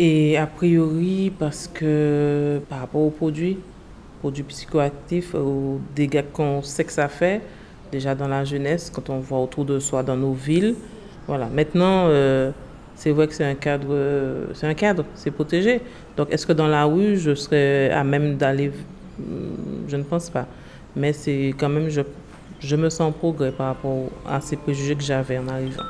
Et 0.02 0.38
a 0.38 0.48
priori, 0.48 1.30
parce 1.38 1.68
que 1.68 2.62
par 2.70 2.80
rapport 2.80 3.02
aux 3.02 3.10
produits, 3.10 3.58
produits 4.20 4.44
psychoactifs, 4.44 5.36
aux 5.36 5.82
dégâts 5.94 6.24
qu'on 6.32 6.62
sait 6.62 6.86
que 6.86 6.94
ça 6.94 7.10
fait, 7.10 7.42
déjà 7.92 8.16
dans 8.16 8.30
la 8.30 8.46
jeunesse, 8.46 8.90
quand 8.90 9.10
on 9.10 9.20
voit 9.20 9.40
autour 9.40 9.66
de 9.66 9.78
soi 9.80 10.02
dans 10.02 10.16
nos 10.16 10.32
villes. 10.32 10.76
Voilà. 11.28 11.48
Maintenant, 11.48 12.06
euh, 12.08 12.52
c'est 12.96 13.12
vrai 13.12 13.28
que 13.28 13.34
c'est 13.34 13.44
un 13.44 13.56
cadre, 13.56 13.90
euh, 13.92 14.46
c'est 14.54 14.68
un 14.68 14.74
cadre, 14.74 15.04
c'est 15.16 15.32
protégé. 15.32 15.82
Donc, 16.16 16.32
est-ce 16.32 16.48
que 16.48 16.54
dans 16.54 16.68
la 16.68 16.86
rue, 16.86 17.18
je 17.18 17.36
serais 17.36 17.92
à 17.92 18.06
même 18.06 18.38
d'aller 18.38 18.72
je 19.90 19.98
ne 19.98 20.04
pense 20.04 20.30
pas. 20.30 20.48
Mais 20.96 21.12
c'est 21.12 21.54
quand 21.58 21.70
même, 21.70 21.90
je, 21.90 22.02
je 22.62 22.76
me 22.78 22.90
sens 22.90 23.02
en 23.02 23.12
progrès 23.12 23.52
par 23.52 23.68
rapport 23.68 24.10
à 24.26 24.40
ces 24.40 24.56
préjugés 24.56 24.96
que 24.96 25.04
j'avais 25.04 25.38
en 25.38 25.48
arrivant. 25.50 25.84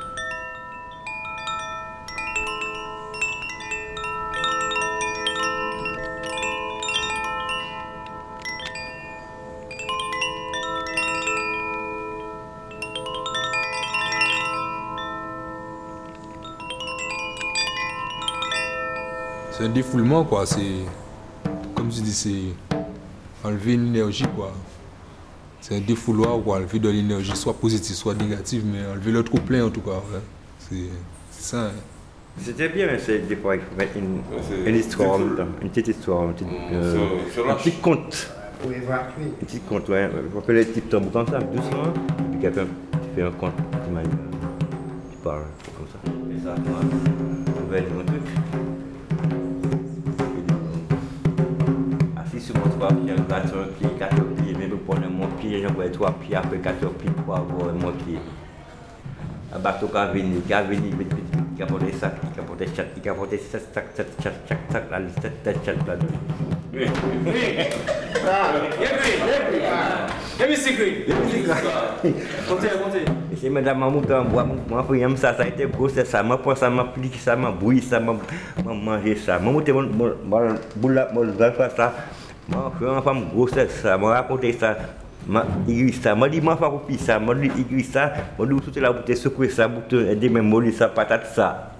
Défoulement, 19.70 20.24
quoi. 20.24 20.46
C'est. 20.46 20.84
Comme 21.74 21.88
tu 21.88 22.00
dis, 22.00 22.12
c'est. 22.12 22.78
Enlever 23.42 23.74
une 23.74 23.86
énergie, 23.88 24.26
quoi. 24.36 24.52
C'est 25.60 25.76
un 25.76 25.80
défouloir, 25.80 26.38
quoi. 26.42 26.56
Enlever 26.58 26.78
de 26.78 26.88
l'énergie, 26.90 27.34
soit 27.36 27.54
positive, 27.54 27.94
soit 27.96 28.14
négative, 28.14 28.64
mais 28.66 28.80
enlever 28.90 29.12
le 29.12 29.22
trop 29.22 29.38
plein, 29.38 29.64
en 29.64 29.70
tout 29.70 29.80
cas. 29.80 29.92
ouais. 29.92 30.20
C'est 30.58 30.76
ça. 31.30 31.66
hein. 31.66 31.70
C'était 32.38 32.68
bien, 32.68 32.86
mais 32.86 32.98
c'est 32.98 33.18
des 33.26 33.34
fois 33.36 33.56
il 33.56 33.60
faut 33.60 33.76
mettre 33.76 33.96
une, 33.96 34.74
histoire 34.76 35.12
en 35.12 35.18
même 35.18 35.36
temps, 35.36 35.46
une 35.62 35.68
petite 35.68 35.88
histoire, 35.88 36.24
une 36.24 36.32
petite, 36.32 36.48
euh, 36.72 36.94
sur- 36.94 37.32
sur 37.32 37.46
la 37.46 37.52
un 37.52 37.56
petit 37.56 37.72
conte. 37.72 38.30
Oui, 38.66 38.76
voilà, 38.86 39.08
oui. 39.18 39.26
Un 39.42 39.44
petit 39.44 39.60
conte, 39.60 39.88
ouais. 39.88 40.08
Je 40.30 40.36
rappelle 40.36 40.56
les 40.56 40.66
types 40.68 40.88
tombent 40.88 41.10
comme 41.12 41.26
ça, 41.26 41.38
doucement. 41.40 41.82
Et 41.92 42.30
puis 42.30 42.40
quelqu'un 42.40 42.66
tu 42.92 42.98
fais 43.16 43.22
un 43.22 43.30
conte, 43.32 43.52
tu 43.56 43.90
dit, 43.92 44.10
tu 45.10 45.16
parles 45.24 45.42
comme 45.76 45.86
ça. 45.88 45.98
Et 46.30 46.38
ça, 46.44 46.54
toi, 46.62 46.80
3 52.68 52.88
pieds, 52.88 53.14
4 53.28 53.52
pieds, 53.78 53.88
4 53.98 54.14
pieds, 54.36 54.54
même 54.54 54.78
pour 54.78 54.96
mon 54.98 55.26
pied, 55.38 55.62
j'envoie 55.62 55.88
3 55.88 56.12
pieds, 56.12 56.36
après 56.36 56.58
4 56.58 56.76
pieds 56.90 57.10
pour 57.24 57.34
avoir 57.36 57.72
mon 57.74 57.92
pied. 57.92 58.18
Un 59.54 59.58
bateau 59.58 59.88
qui 59.88 59.96
a 59.96 60.06
venu, 60.06 60.40
qui 60.46 60.52
a 60.52 60.62
venu, 60.62 60.90
qui 61.56 61.62
a 61.62 61.66
porté 61.66 61.86
des 61.86 61.92
sacs, 61.92 62.20
qui 62.32 62.40
a 62.40 62.42
porté 62.42 62.66
des 62.66 62.72
qui 63.00 63.08
a 63.08 63.14
porté 63.14 63.38
7 63.38 63.68
sacs, 63.74 63.86
7 63.94 64.06
chats, 64.22 64.30
chaque 64.48 64.58
sac, 64.70 64.90
là, 64.90 64.98
7 65.44 65.58
chats 65.64 65.72
là-dedans. 65.86 66.06
Oui, 66.72 66.86
oui, 67.26 67.32
C'est 73.36 73.50
madame 73.50 73.78
Mamou 73.80 74.00
qui 74.02 74.12
moi 74.68 74.82
pour 74.84 74.94
yam 74.94 75.16
ça, 75.16 75.34
ça 75.36 75.42
a 75.42 75.46
été 75.46 75.66
gros, 75.66 75.88
c'est 75.88 76.06
ça, 76.06 76.22
moi 76.22 76.40
pour 76.40 76.56
ça, 76.56 76.70
m'a 76.70 76.84
plié, 76.84 77.10
ça 77.18 77.34
m'a 77.34 77.50
bouilli, 77.50 77.82
ça 77.82 77.98
m'a 77.98 78.14
mangé 78.72 79.16
ça. 79.16 79.38
Mamou, 79.38 79.62
t'es 79.62 79.72
mon 79.72 79.82
boule, 79.82 80.16
mon 80.22 80.56
boule, 80.76 81.34
ça 81.76 81.92
là, 82.50 82.58
mon 82.58 82.62
dans 82.62 82.70
ça. 82.70 82.70
Moi 82.70 82.72
fait 82.78 82.86
un 82.86 83.02
femme 83.02 83.28
gros 83.32 83.48
c'est 83.48 83.70
ça, 83.70 83.98
m'a 83.98 84.08
raconté 84.08 84.52
ça. 84.52 84.76
M'a 85.26 85.44
dit 85.66 85.92
ça, 85.92 86.14
m'a 86.14 86.28
dit 86.28 86.40
moi 86.40 86.56
pas 86.56 86.70
copier 86.70 86.98
ça, 86.98 87.18
m'a 87.18 87.34
dit 87.34 87.50
écrit 87.58 87.84
ça, 87.84 88.12
m'a 88.38 88.46
dit 88.46 88.56
tout 88.60 88.80
la 88.80 88.92
bouteille 88.92 89.16
secouer 89.16 89.48
ça, 89.48 89.68
bouteille 89.68 90.08
aider 90.10 90.28
même 90.28 90.48
molli 90.48 90.72
ça 90.72 90.88
patate 90.88 91.26
ça. 91.34 91.72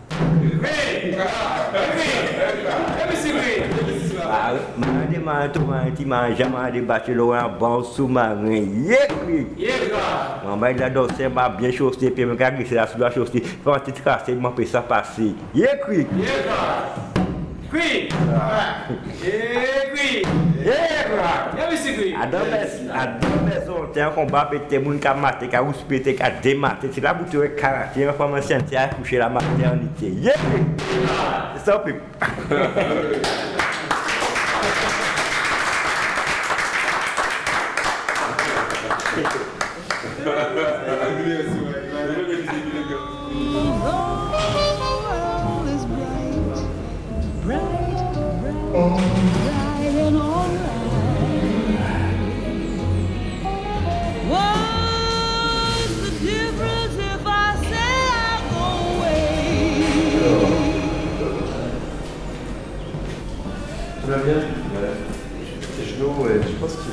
Ah, 4.33 4.53
m'a 4.77 5.07
dit 5.11 5.19
m'a 5.19 5.49
tout 5.49 5.63
m'a 5.63 5.91
dit 5.91 6.05
m'a 6.05 6.33
jamais 6.35 6.71
débattu 6.73 7.15
le 7.15 7.25
bon 7.59 7.83
sous-marin. 7.83 8.47
Yékli. 8.47 9.47
Mon 10.47 10.57
mari 10.57 10.75
là-dedans, 10.75 11.07
c'est 11.17 11.29
m'a 11.29 11.49
bien 11.49 11.73
chaussé, 11.73 12.11
puis 12.11 12.25
me 12.25 12.37
gagner 12.37 12.65
c'est 12.69 12.77
la 12.77 12.87
sous 12.87 12.99
la 12.99 13.11
chaussée. 13.11 13.43
Faut 13.65 13.73
un 13.73 13.79
petit 13.79 14.01
tracé, 14.01 14.35
m'a 14.35 14.53
fait 14.57 14.67
ça 14.67 14.83
passer. 14.83 15.35
Yékli. 15.55 16.07
À 16.49 17.20
deux 22.27 22.39
maisons, 22.39 22.93
à 22.95 23.07
deux 23.07 23.45
maisons, 23.45 23.89
c'est 23.93 24.01
un 24.01 24.11
combat 24.11 24.49
pété, 24.51 24.79
moun 24.79 24.99
ka 24.99 25.15
maté, 25.15 25.49
ka 25.49 25.63
ou 25.63 25.73
pété, 25.89 26.15
ka 26.15 26.31
dématé. 26.31 26.91
C'est 26.93 27.01
la 27.01 27.15
bouteille 27.15 27.55
caractère, 27.57 28.11
une 28.11 28.17
femme 28.17 28.35
enceinte, 28.35 28.67
qui 28.67 28.77
a 28.77 28.83
accouché 28.83 29.19
la 29.19 29.29
maternité. 29.29 30.07
Yékli. 30.07 30.65
C'est 31.57 31.71
ça, 31.71 31.79
puis. 31.79 31.95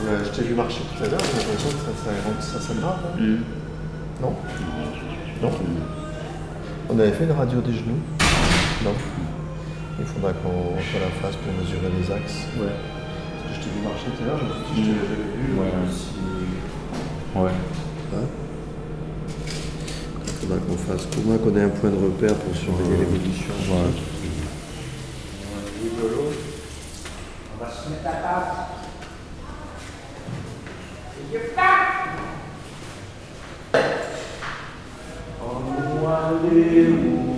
je 0.07 0.29
acheter 0.29 0.43
du 0.43 0.53
marché 0.53 0.79
tout 0.95 1.03
à 1.03 1.07
l'heure, 1.07 1.19
j'ai 1.19 1.37
l'impression 1.37 1.69
que 1.69 1.83
ça, 1.85 1.91
ça, 2.05 2.11
rentre- 2.25 2.43
ça 2.43 2.59
sonne 2.61 2.79
grave. 2.79 2.99
hein. 3.05 3.37
Non? 4.21 4.33
Non? 5.41 5.51
On 6.89 6.99
avait 6.99 7.11
fait 7.11 7.25
une 7.25 7.31
radio 7.31 7.59
des 7.61 7.73
genoux? 7.73 7.99
Non? 8.83 8.93
Il 9.99 10.05
faudra 10.05 10.31
qu'on 10.33 10.49
qu'on 10.49 10.99
la 11.01 11.11
fasse 11.21 11.35
pour 11.37 11.51
mesurer 11.59 11.91
les 11.99 12.11
axes. 12.13 12.45
Ouais. 12.59 12.67
Parce 12.71 13.43
que 13.43 13.53
je 13.55 13.59
t'ai 13.67 13.71
vu 13.75 13.81
marcher 13.83 14.07
tout 14.15 14.23
à 14.23 14.25
l'heure, 14.27 14.39
je 14.39 14.45
me 14.45 14.49
suis 14.53 14.75
dit, 14.75 14.83
je 14.85 14.91
t'ai 14.93 15.07
jamais 15.07 15.29
vu. 15.35 15.59
Ouais. 15.59 15.67
euh, 15.73 15.91
si- 15.91 17.39
Ouais. 17.39 17.51
Hein? 18.15 18.25
Il 20.25 20.31
faudra 20.47 20.57
qu'on 20.59 20.77
fasse, 20.77 21.07
au 21.17 21.21
moins 21.27 21.37
qu'on 21.37 21.55
ait 21.57 21.63
un 21.63 21.69
point 21.69 21.89
de 21.89 21.95
repère 21.97 22.35
pour 22.35 22.55
surveiller 22.55 22.97
l'évolution. 22.97 23.53
Ouais. 23.69 23.91
On 27.59 27.63
va 27.65 27.71
se 27.71 27.89
mettre 27.89 28.07
à 28.07 28.11
table. 28.11 28.45
Aleluia. 36.47 37.36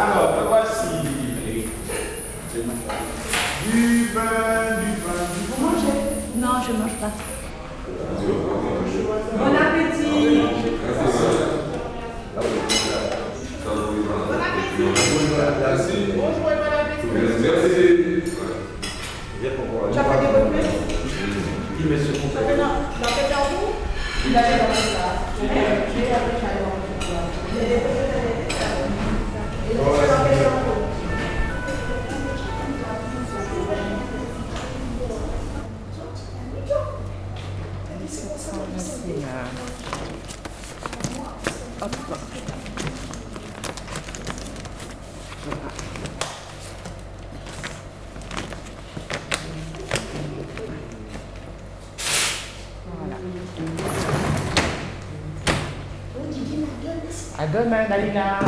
Alors, 0.00 0.30
voici. 0.48 0.94
Du 3.70 4.10
pain, 4.14 4.22
du 4.80 4.90
pain, 5.02 5.22
du 5.34 5.40
Vous 5.48 5.58
mangez 5.60 5.98
Non, 6.36 6.54
je 6.66 6.72
ne 6.72 6.78
mange 6.78 6.96
pas. 7.00 7.12
Bon 9.36 9.52
appétit. 9.54 10.38
Tu 19.90 19.98
as 19.98 20.04
fait 20.04 20.20
des 20.20 20.32
bonnes 20.32 20.54
Il 21.80 21.86
met 21.86 21.98
ce 21.98 22.12
Tu 22.12 22.18
as 22.36 22.42
fait 22.42 22.56
dans 22.56 22.62
dans 22.64 23.10
quel 23.16 23.28
jardin 23.28 23.66
Il 24.26 24.36
avait 24.36 24.58
dans 24.58 24.68
le 24.68 24.74
plat. 24.94 25.12
J'ai 25.40 25.48
appris 25.48 26.04
à 26.06 26.46
aller 26.48 26.62
dans 26.62 26.76
le 26.76 26.86
plat. 27.00 27.24
Il 27.50 27.58
y 27.58 27.60
a 27.60 27.68
des 27.68 27.78
bonnes 27.82 28.08
Et 29.70 29.74
donc, 29.74 29.84
c'est 29.96 30.08
dans 30.08 30.22
quel 30.24 30.38
jardin 30.38 30.78
À 57.40 57.46
demain, 57.46 57.88
Dalila. 57.88 58.40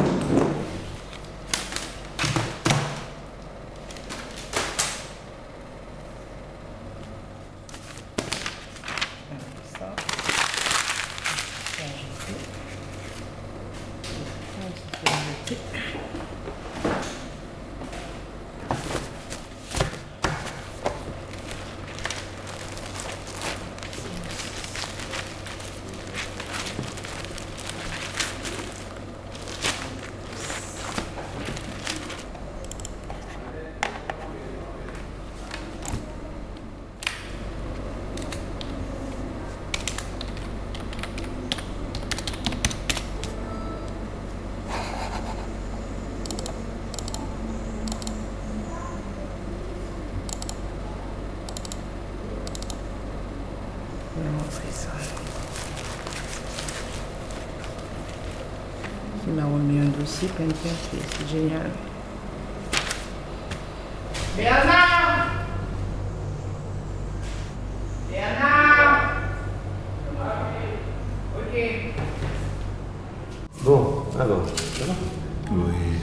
Je 54.16 54.22
vais 54.22 54.30
montrer 54.30 54.70
ça. 54.72 54.88
Il 59.26 59.32
m'a 59.34 59.44
remis 59.44 59.80
C'est 60.36 61.28
génial. 61.28 61.70
Bernard 64.36 65.26
Bernard 68.10 69.12
Ok. 71.36 71.92
Bon, 73.64 74.04
alors, 74.18 74.46
ça 74.78 74.84
va? 74.86 74.92
Oui, 75.50 75.58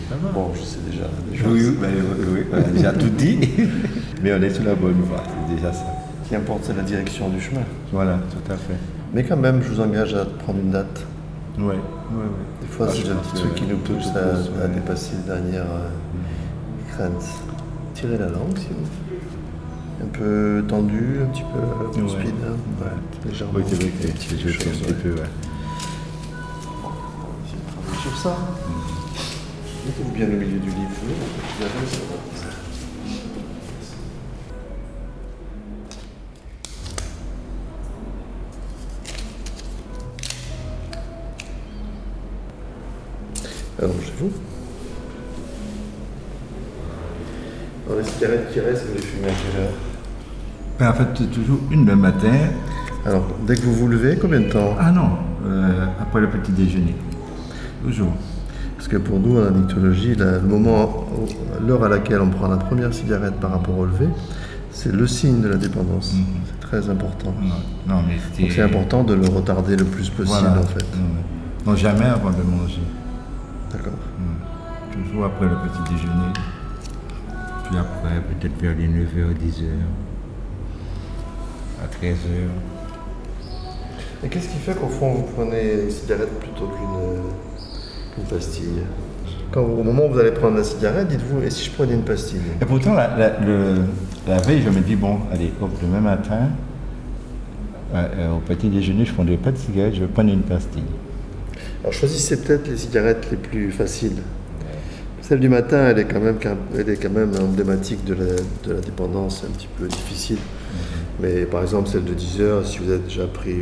ça 0.10 0.16
va. 0.22 0.30
Bon, 0.32 0.52
je 0.54 0.62
sais 0.62 0.80
déjà. 0.90 1.06
déjà 1.32 1.48
Oui, 1.48 1.62
oui, 1.66 1.76
oui, 1.80 2.26
oui, 2.34 2.46
on 2.52 2.58
a 2.58 2.62
déjà 2.62 2.92
tout 2.94 3.10
dit, 3.10 3.40
mais 4.22 4.34
on 4.34 4.42
est 4.42 4.54
sur 4.54 4.64
la 4.64 4.76
bonne 4.76 5.02
voie, 5.04 5.24
c'est 5.26 5.56
déjà 5.56 5.72
ça. 5.74 5.86
Ce 6.24 6.30
qui 6.30 6.36
importe, 6.36 6.66
c'est 6.66 6.76
la 6.76 6.84
direction 6.84 7.30
du 7.30 7.40
chemin. 7.42 7.62
Voilà, 7.92 8.20
tout 8.30 8.52
à 8.52 8.58
fait. 8.58 8.78
Mais 9.14 9.24
quand 9.24 9.38
même, 9.38 9.64
je 9.64 9.70
vous 9.70 9.80
engage 9.80 10.14
à 10.14 10.26
prendre 10.26 10.60
une 10.60 10.72
date. 10.72 11.06
Oui, 11.58 11.74
oui, 11.76 11.76
oui. 12.12 12.67
C'est 12.80 13.10
un 13.10 13.16
petit 13.16 13.34
truc 13.34 13.56
qui 13.56 13.64
nous 13.66 13.78
pousse 13.78 14.06
se 14.06 14.64
à, 14.64 14.68
dépasser 14.68 15.16
les 15.16 15.34
dernières 15.34 15.64
euh, 15.64 15.90
craintes. 16.92 17.26
Tirez 17.96 18.20
la 18.20 18.30
langue, 18.30 18.56
si 18.56 18.68
vous 18.68 20.04
Un 20.04 20.08
peu 20.08 20.64
tendu, 20.68 21.22
un 21.24 21.28
petit 21.28 21.42
peu 21.42 22.02
Ouais. 22.04 22.10
speed, 22.10 22.36
hein. 22.46 22.56
ouais, 22.80 23.30
légèrement. 23.30 23.54
Oui, 23.56 23.64
petites 23.64 24.40
jeté 24.48 24.70
un 24.70 24.74
petit 24.74 24.94
peu, 24.94 25.10
ouais. 25.10 25.30
Travaillez 27.68 28.02
sur 28.04 28.16
ça. 28.16 28.38
Mettez-vous 29.88 30.12
bien 30.12 30.28
au 30.28 30.40
milieu 30.40 30.60
du 30.60 30.70
livre. 30.70 30.92
Vous. 44.20 44.32
Alors, 47.88 48.00
les 48.00 48.06
cigarettes 48.06 48.52
qui 48.52 48.60
restent, 48.60 48.86
vous 48.88 48.96
les 48.96 49.02
fumez 49.02 49.28
à 49.28 49.32
quelle 49.32 49.62
heure 49.62 49.70
Ben, 50.80 50.90
en 50.90 50.94
fait, 50.94 51.30
toujours 51.32 51.60
une 51.72 51.86
le 51.86 51.96
matin. 51.96 52.34
Alors, 53.06 53.26
dès 53.46 53.56
que 53.56 53.62
vous 53.62 53.74
vous 53.74 53.88
levez, 53.88 54.18
combien 54.18 54.42
de 54.42 54.50
temps 54.50 54.76
Ah 54.80 54.92
non, 54.92 55.10
euh, 55.46 55.86
après 56.02 56.20
le 56.22 56.30
petit 56.30 56.52
déjeuner. 56.52 56.96
Toujours. 57.84 58.12
Parce 58.76 58.88
que 58.88 58.98
pour 58.98 59.20
nous, 59.20 59.40
en 59.40 59.46
addictologie, 59.48 60.16
le 60.16 60.42
moment, 60.42 61.08
l'heure 61.66 61.84
à 61.84 61.90
laquelle 61.90 62.22
on 62.22 62.30
prend 62.30 62.48
la 62.48 62.58
première 62.58 62.94
cigarette 62.94 63.36
par 63.36 63.52
rapport 63.52 63.78
au 63.78 63.86
lever, 63.86 64.10
c'est 64.72 64.92
le 64.94 65.08
signe 65.08 65.42
de 65.42 65.48
la 65.48 65.56
dépendance. 65.56 66.14
C'est 66.46 66.60
très 66.68 66.90
important. 66.90 67.34
Non, 67.42 67.96
non, 67.96 68.04
mais 68.08 68.18
Donc 68.44 68.52
c'est 68.52 68.62
important 68.62 69.04
de 69.04 69.14
le 69.14 69.26
retarder 69.28 69.76
le 69.76 69.86
plus 69.86 70.10
possible 70.10 70.38
Voilà. 70.42 70.60
en 70.60 70.64
fait. 70.64 70.86
Non, 71.66 71.76
jamais 71.76 72.06
avant 72.06 72.30
de 72.30 72.44
manger. 72.44 72.82
D'accord. 73.72 73.94
Après 75.26 75.46
le 75.46 75.56
petit 75.56 75.94
déjeuner. 75.94 76.32
Puis 77.66 77.78
après, 77.78 78.22
peut-être 78.40 78.62
vers 78.62 78.76
les 78.78 78.88
9h, 78.88 79.34
10h. 79.36 79.66
À 81.84 81.88
13h. 81.88 82.16
Et 84.24 84.30
qu'est-ce 84.30 84.48
qui 84.50 84.58
fait 84.58 84.74
qu'au 84.74 84.88
fond 84.88 85.14
vous 85.14 85.26
prenez 85.36 85.84
une 85.84 85.92
cigarette 85.92 86.40
plutôt 86.40 86.68
qu'une 88.16 88.24
pastille? 88.26 88.84
Quand 89.52 89.62
au 89.62 89.84
moment 89.84 90.06
où 90.08 90.14
vous 90.14 90.20
allez 90.20 90.32
prendre 90.32 90.58
la 90.58 90.64
cigarette, 90.64 91.08
dites-vous, 91.08 91.42
et 91.44 91.50
si 91.50 91.66
je 91.66 91.72
prenais 91.72 91.94
une 91.94 92.04
pastille? 92.04 92.40
Et 92.62 92.66
pourtant, 92.66 92.94
la, 92.94 93.16
la- 93.18 93.40
le- 93.40 93.82
la 94.28 94.38
veille, 94.40 94.62
je 94.62 94.70
me 94.70 94.80
dis, 94.82 94.96
bon, 94.96 95.20
allez, 95.32 95.52
hop, 95.62 95.70
demain 95.82 96.02
matin, 96.02 96.50
euh, 97.94 98.08
euh, 98.18 98.36
au 98.36 98.40
petit 98.40 98.70
déjeuner, 98.70 99.06
je 99.06 99.12
ne 99.12 99.16
prendrai 99.16 99.38
pas 99.38 99.52
de 99.52 99.58
cigarette, 99.58 99.96
je 99.96 100.02
vais 100.02 100.08
prendre 100.08 100.32
une 100.32 100.42
pastille. 100.42 100.84
Alors 101.82 101.94
choisissez 101.94 102.42
peut-être 102.42 102.68
les 102.68 102.78
cigarettes 102.78 103.28
les 103.32 103.38
plus 103.38 103.72
faciles. 103.72 104.18
Celle 105.28 105.40
du 105.42 105.50
matin, 105.50 105.90
elle 105.90 106.00
est 106.00 106.06
quand 106.06 106.22
même, 106.22 106.38
elle 106.78 106.90
est 106.90 106.96
quand 106.96 107.10
même 107.12 107.32
emblématique 107.42 108.06
de 108.06 108.14
la, 108.14 108.26
de 108.66 108.74
la 108.74 108.80
dépendance, 108.80 109.44
un 109.46 109.52
petit 109.52 109.68
peu 109.78 109.88
difficile. 109.88 110.38
Mais 111.20 111.46
par 111.46 111.64
exemple, 111.64 111.90
celle 111.90 112.06
de 112.06 112.14
10 112.14 112.42
heures, 112.42 112.66
si 112.66 112.78
vous 112.80 112.90
avez 112.92 113.00
déjà 113.04 113.28
pris 113.28 113.56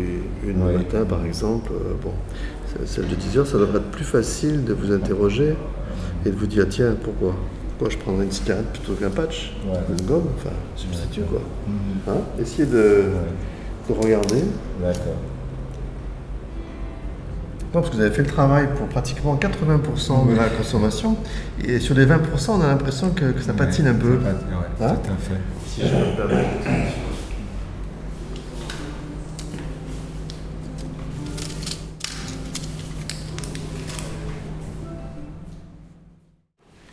une 0.45 0.59
le 0.67 0.77
matin, 0.77 1.05
par 1.05 1.25
exemple, 1.25 1.71
euh, 1.73 1.93
bon, 2.03 2.11
ce- 2.67 2.85
celle 2.85 3.07
de 3.07 3.15
10 3.15 3.37
heures, 3.39 3.47
ça 3.47 3.57
devrait 3.57 3.77
être 3.79 3.89
plus 3.91 4.03
facile 4.03 4.63
de 4.63 4.73
vous 4.73 4.91
interroger 4.93 5.55
et 6.25 6.29
de 6.29 6.35
vous 6.35 6.45
dire, 6.47 6.67
tiens, 6.69 6.95
pourquoi? 7.03 7.35
Pourquoi 7.77 7.89
je 7.89 7.97
prendrais 7.97 8.25
une 8.25 8.31
cigarette 8.31 8.67
plutôt 8.71 8.93
qu'un 8.93 9.09
patch? 9.09 9.55
Une 9.89 10.05
gomme? 10.05 10.27
Enfin, 10.37 10.55
substitut, 10.75 11.21
quoi. 11.21 11.41
Hein? 12.07 12.19
Essayez 12.39 12.65
de, 12.67 13.03
de 13.89 13.93
regarder. 13.93 14.43
D'accord. 14.81 15.15
Non, 17.75 17.81
parce 17.81 17.91
que 17.91 17.97
vous 17.97 18.03
avez 18.03 18.15
fait 18.15 18.21
le 18.21 18.29
travail 18.29 18.69
pour 18.73 18.87
pratiquement 18.87 19.35
80% 19.35 20.29
de 20.31 20.35
la 20.37 20.47
consommation, 20.47 21.17
et 21.61 21.81
sur 21.81 21.93
les 21.93 22.05
20%, 22.05 22.51
on 22.51 22.61
a 22.61 22.67
l'impression 22.67 23.09
que, 23.09 23.37
ça 23.41 23.51
patine 23.51 23.87
un 23.87 23.93
peu. 23.95 24.17
Hein 24.25 24.95
tout 25.03 25.11
à 25.11 25.17
fait. 25.17 25.41
Si 25.67 25.81
je 25.81 25.93
me 25.93 26.15
permets. 26.15 26.45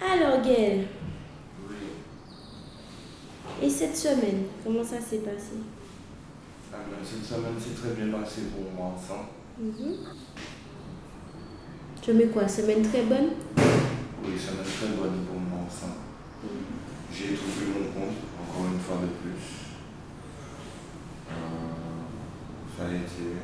Alors 0.01 0.45
Gaël, 0.45 0.87
et 3.62 3.71
cette 3.71 3.97
semaine, 3.97 4.47
comment 4.64 4.83
ça 4.83 4.97
s'est 5.01 5.18
passé? 5.18 5.53
Ah 6.73 6.79
ben, 6.90 6.97
cette 7.05 7.25
semaine 7.25 7.53
s'est 7.61 7.81
très 7.81 7.95
bien 7.95 8.18
passée 8.18 8.40
pour 8.53 8.73
moi. 8.77 8.97
Ça. 9.07 9.14
-hmm. 9.62 10.52
Mhm. 12.03 12.07
Je 12.07 12.12
mets 12.12 12.27
quoi 12.27 12.49
Semaine 12.49 12.83
très 12.83 13.03
bonne? 13.03 13.31
Oui, 14.25 14.33
semaine 14.38 14.65
très 14.65 14.88
bonne 14.97 15.25
pour 15.27 15.38
moi, 15.41 15.67
ça. 15.71 15.87
J'ai 17.12 17.35
trouvé 17.35 17.67
mon 17.69 17.85
compte, 17.93 18.17
encore 18.43 18.67
une 18.73 18.81
fois 18.81 18.97
de 19.03 19.07
plus. 19.21 19.43
Euh, 21.31 21.35
ça 22.77 22.85
a 22.85 22.88
été. 22.88 23.37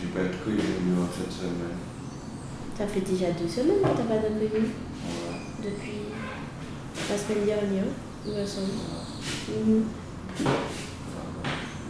J'ai 0.00 0.06
pas 0.08 0.20
été 0.20 0.36
prévenu 0.38 1.00
en 1.02 1.08
cette 1.12 1.32
semaine. 1.32 1.78
Ça 2.76 2.86
fait 2.86 3.00
déjà 3.00 3.32
deux 3.32 3.48
semaines 3.48 3.78
que 3.82 3.88
t'as 3.88 4.04
pas 4.04 4.18
de 4.28 4.34
prévu 4.36 4.66
Ouais. 4.66 5.64
Depuis 5.64 5.98
la 7.10 7.18
semaine 7.18 7.44
dernière, 7.46 7.84
il 8.26 8.32
me 8.32 8.46
semble. 8.46 8.66
Mhm. 9.48 9.84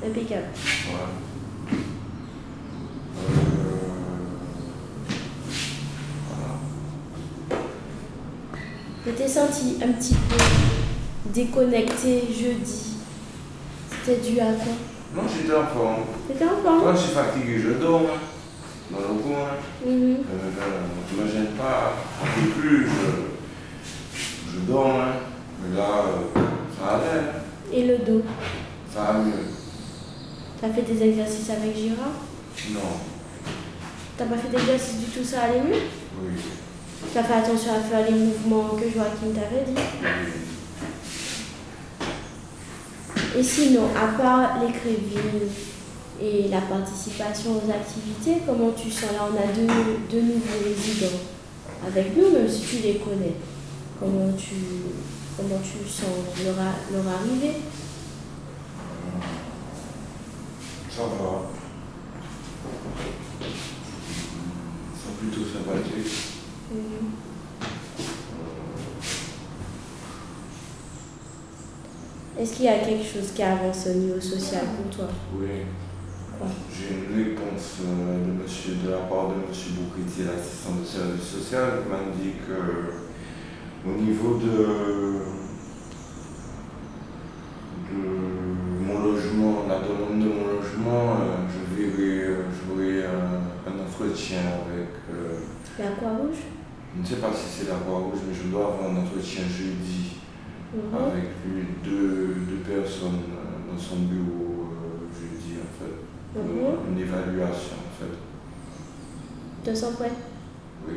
Impeccable. 0.06 0.46
Ouais. 0.54 1.47
Je 9.08 9.12
t'ai 9.14 9.26
senti 9.28 9.78
un 9.82 9.92
petit 9.92 10.14
peu 10.14 10.36
déconnecté 11.32 12.24
jeudi. 12.30 12.96
C'était 14.04 14.20
dû 14.20 14.38
à 14.38 14.52
quoi? 14.52 14.72
Non, 15.16 15.22
j'étais 15.26 15.54
en 15.56 15.66
forme. 15.66 16.02
T'étais 16.28 16.44
en 16.44 16.62
forme? 16.62 16.82
Quand 16.84 16.92
je 16.94 17.00
suis 17.00 17.14
fatigué, 17.14 17.58
je 17.58 17.70
dors. 17.82 18.02
Dans 18.90 18.98
le 18.98 19.20
coin. 19.22 19.48
Euh, 19.86 20.16
je 21.10 21.16
ne 21.16 21.22
me 21.26 21.30
gêne 21.32 21.46
pas. 21.56 21.94
Un 22.22 22.26
peu 22.40 22.50
plus, 22.60 22.86
je, 22.86 24.52
je 24.52 24.58
dors. 24.70 24.88
hein. 25.00 25.12
Mais 25.62 25.76
là, 25.76 25.88
euh, 26.36 26.40
ça 26.78 26.96
allait. 26.96 27.24
Et 27.72 27.86
le 27.86 27.98
dos? 28.04 28.22
Ça 28.94 29.00
va 29.04 29.12
mieux. 29.20 29.32
T'as 30.60 30.68
fait 30.68 30.82
des 30.82 31.02
exercices 31.02 31.48
avec 31.50 31.74
Gérard? 31.76 32.12
Non. 32.72 32.80
T'as 34.18 34.24
pas 34.26 34.36
fait 34.36 34.48
d'exercice 34.54 34.98
du 34.98 35.06
tout, 35.06 35.24
ça 35.24 35.42
allait 35.44 35.60
mieux? 35.62 35.82
Oui. 36.22 36.32
T'as 37.14 37.22
fait 37.22 37.34
attention 37.34 37.72
à 37.74 37.80
faire 37.80 38.10
les 38.10 38.16
mouvements 38.16 38.76
que 38.76 38.84
Joachim 38.84 39.32
t'avait 39.34 39.64
dit 39.64 39.80
Et 43.36 43.42
sinon, 43.42 43.84
à 43.96 44.18
part 44.18 44.60
les 44.60 44.72
crévines 44.72 45.48
et 46.20 46.48
la 46.48 46.60
participation 46.60 47.52
aux 47.52 47.70
activités, 47.70 48.42
comment 48.44 48.72
tu 48.72 48.90
sens 48.90 49.12
Là, 49.12 49.28
on 49.30 49.36
a 49.36 49.52
deux, 49.52 49.66
deux 50.10 50.22
nouveaux 50.22 50.64
résidents 50.64 51.18
avec 51.86 52.16
nous, 52.16 52.30
même 52.30 52.48
si 52.48 52.62
tu 52.62 52.82
les 52.82 52.96
connais. 52.96 53.36
Comment 54.00 54.32
tu, 54.36 54.54
comment 55.36 55.60
tu 55.62 55.88
sens 55.88 56.08
leur, 56.44 56.58
arrivée? 56.58 57.56
Ça 60.90 61.02
va. 61.02 61.42
Sont 64.94 65.12
plutôt 65.18 65.44
sympathiques. 65.44 66.37
Est-ce 72.38 72.54
qu'il 72.54 72.66
y 72.66 72.68
a 72.68 72.78
quelque 72.78 73.04
chose 73.04 73.32
qui 73.34 73.42
avance 73.42 73.86
au 73.88 73.94
niveau 73.98 74.20
social 74.20 74.62
pour 74.76 74.94
toi? 74.96 75.08
Oui. 75.34 75.48
J'ai 76.72 76.94
une 76.94 77.24
réponse 77.24 77.78
euh, 77.84 78.24
de, 78.26 78.42
monsieur, 78.42 78.74
de 78.84 78.90
la 78.90 78.98
part 78.98 79.28
de 79.28 79.34
M. 79.34 79.40
Boukriti, 79.50 80.22
l'assistant 80.22 80.76
de 80.80 80.84
service 80.86 81.24
social, 81.24 81.82
qui 81.82 81.88
m'a 81.90 82.14
dit 82.14 82.34
que 82.46 83.88
au 83.88 84.00
niveau 84.00 84.36
de, 84.38 84.56
de 87.90 88.06
mon 88.86 89.00
logement, 89.02 89.64
la 89.68 89.80
demande 89.80 90.22
de 90.22 90.28
mon 90.28 90.46
logement, 90.46 91.16
euh, 91.22 91.48
je 91.50 91.74
verrai, 91.74 92.24
euh, 92.28 92.42
j'aurai 92.54 93.04
un, 93.04 93.72
un 93.72 93.84
entretien 93.84 94.38
avec. 94.38 94.90
euh, 95.12 95.40
La 95.80 95.90
Croix-Rouge? 95.96 96.38
Je 96.98 97.02
ne 97.02 97.06
sais 97.06 97.16
pas 97.22 97.30
si 97.32 97.46
c'est 97.48 97.70
la 97.70 97.78
Croix-Rouge, 97.78 98.18
mais 98.28 98.34
je 98.34 98.48
dois 98.50 98.66
avoir 98.74 98.90
un 98.90 98.96
entretien 98.96 99.42
jeudi 99.46 100.18
Mhm. 100.74 100.94
avec 101.00 101.24
lui, 101.46 101.64
deux, 101.82 102.34
deux 102.46 102.62
personnes 102.74 103.22
euh, 103.32 103.72
dans 103.72 103.78
son 103.78 103.96
bureau 104.00 104.68
euh, 104.68 105.06
jeudi 105.14 105.54
en 105.62 105.70
fait. 105.78 106.38
Mhm. 106.38 106.92
Une 106.92 106.98
évaluation 107.00 107.76
en 107.78 107.94
fait. 107.98 109.70
Te 109.70 109.74
sens 109.74 109.94
prêt 109.94 110.10
Oui. 110.86 110.94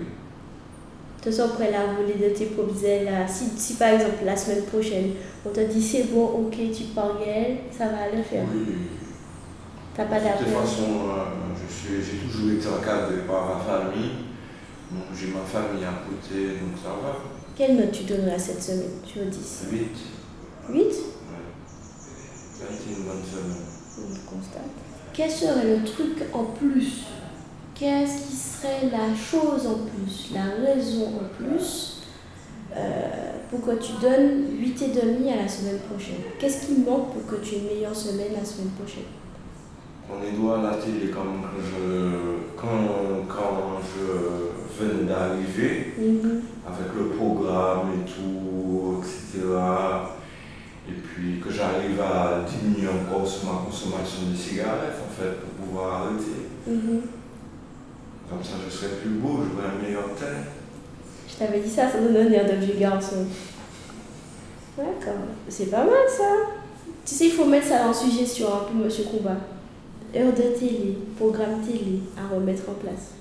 Te 1.22 1.32
sens 1.32 1.52
prêt 1.52 1.72
là, 1.72 1.94
voler 1.96 2.16
de 2.30 2.36
tes 2.36 2.48
propres 2.48 2.74
là. 3.06 3.26
Si, 3.28 3.46
si 3.56 3.76
par 3.76 3.90
exemple 3.90 4.26
la 4.26 4.36
semaine 4.36 4.64
prochaine, 4.66 5.12
on 5.46 5.50
te 5.50 5.62
dit 5.62 5.82
c'est 5.82 6.12
bon, 6.12 6.26
ok, 6.26 6.52
tu 6.52 6.84
Gaël, 6.96 7.58
ça 7.72 7.86
va 7.86 8.10
le 8.14 8.24
faire. 8.24 8.44
Oui. 8.54 8.74
T'as 9.96 10.06
pas 10.06 10.20
De 10.20 10.44
toute 10.44 10.54
façon, 10.54 10.84
euh, 11.10 11.54
j'ai 12.02 12.18
toujours 12.28 12.52
été 12.52 12.68
encadré 12.68 13.22
par 13.28 13.46
ma 13.46 13.60
famille. 13.62 14.31
Donc 14.92 15.04
j'ai 15.18 15.28
ma 15.28 15.42
famille 15.42 15.86
à 15.86 16.04
côté, 16.06 16.60
donc 16.60 16.78
ça 16.84 16.90
va. 16.90 17.18
Quelle 17.56 17.78
note 17.78 17.92
tu 17.92 18.04
donnerais 18.04 18.34
à 18.36 18.40
cette 18.40 18.62
semaine? 18.62 18.92
Sur 19.06 19.26
10 19.26 19.68
8. 19.72 19.80
8 20.70 20.94
Ça 20.94 22.66
a 22.70 22.74
été 22.74 23.00
une 23.00 23.06
bonne 23.06 23.24
semaine. 23.24 23.64
On 24.00 24.36
constate. 24.36 24.62
Quel 25.14 25.32
serait 25.32 25.78
le 25.78 25.84
truc 25.84 26.24
en 26.34 26.44
plus? 26.46 27.04
Qu'est-ce 27.76 28.28
qui 28.28 28.36
serait 28.36 28.90
la 28.92 29.16
chose 29.16 29.66
en 29.66 29.86
plus, 29.88 30.34
la 30.34 30.44
raison 30.66 31.08
en 31.08 31.44
plus? 31.44 32.02
Euh, 32.76 33.32
pour 33.50 33.62
que 33.66 33.72
tu 33.84 33.92
donnes 34.02 34.58
8 34.60 34.82
et 34.82 34.88
demi 34.88 35.30
à 35.32 35.36
la 35.38 35.48
semaine 35.48 35.80
prochaine. 35.90 36.22
Qu'est-ce 36.40 36.66
qui 36.68 36.74
manque 36.74 37.12
pour 37.14 37.26
que 37.28 37.44
tu 37.44 37.56
aies 37.56 37.60
une 37.60 37.66
meilleure 37.66 37.96
semaine 37.96 38.32
la 38.34 38.46
semaine 38.46 38.70
prochaine? 38.80 39.04
On 40.14 40.24
est 40.28 40.32
doit 40.32 40.60
à 40.60 40.62
la 40.72 40.78
télé 40.78 41.10
quand, 41.14 41.24
je, 41.58 42.60
quand, 42.60 43.26
quand 43.30 43.80
je 43.96 44.84
venais 44.84 45.04
d'arriver, 45.08 45.94
Mhm. 45.98 46.42
avec 46.68 46.94
le 46.98 47.06
programme 47.18 47.88
et 47.96 48.10
tout, 48.10 48.98
etc. 49.00 49.46
Et 50.90 50.94
puis 50.94 51.40
que 51.40 51.52
j'arrive 51.52 52.00
à 52.02 52.42
diminuer 52.48 52.90
encore 52.90 53.28
sur 53.28 53.46
ma 53.46 53.62
consommation 53.66 54.30
de 54.32 54.36
cigarettes, 54.36 55.00
en 55.08 55.12
fait, 55.22 55.40
pour 55.42 55.66
pouvoir 55.66 56.02
arrêter. 56.04 56.50
Mhm. 56.68 57.02
Comme 58.30 58.44
ça, 58.44 58.54
je 58.66 58.72
serais 58.74 58.96
plus 59.02 59.12
beau, 59.12 59.40
j'aurais 59.44 59.68
un 59.70 59.82
meilleur 59.84 60.06
teint. 60.16 60.44
Je 61.30 61.36
t'avais 61.36 61.60
dit 61.60 61.70
ça 61.70 61.90
sans 61.90 62.02
donner 62.02 62.40
un 62.40 62.44
de 62.48 62.56
vieux 62.66 62.76
garçon. 62.80 63.26
D'accord, 64.78 65.22
c'est 65.50 65.70
pas 65.70 65.84
mal 65.84 66.08
ça. 66.08 66.24
Tu 67.06 67.16
sais, 67.16 67.26
il 67.26 67.32
faut 67.32 67.46
mettre 67.46 67.68
ça 67.68 67.88
en 67.88 67.94
suggestion 67.94 68.48
un 68.48 68.60
peu, 68.72 68.84
monsieur 68.86 69.04
Combat. 69.06 69.38
Heure 70.14 70.34
de 70.34 70.60
télé, 70.60 70.98
programme 71.16 71.62
télé 71.66 72.02
à 72.18 72.36
remettre 72.36 72.64
en 72.68 72.74
place. 72.74 73.16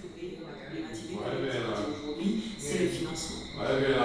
aujourd'hui, 1.22 2.42
c'est 2.58 2.78
le 2.80 2.88
financement. 2.88 3.36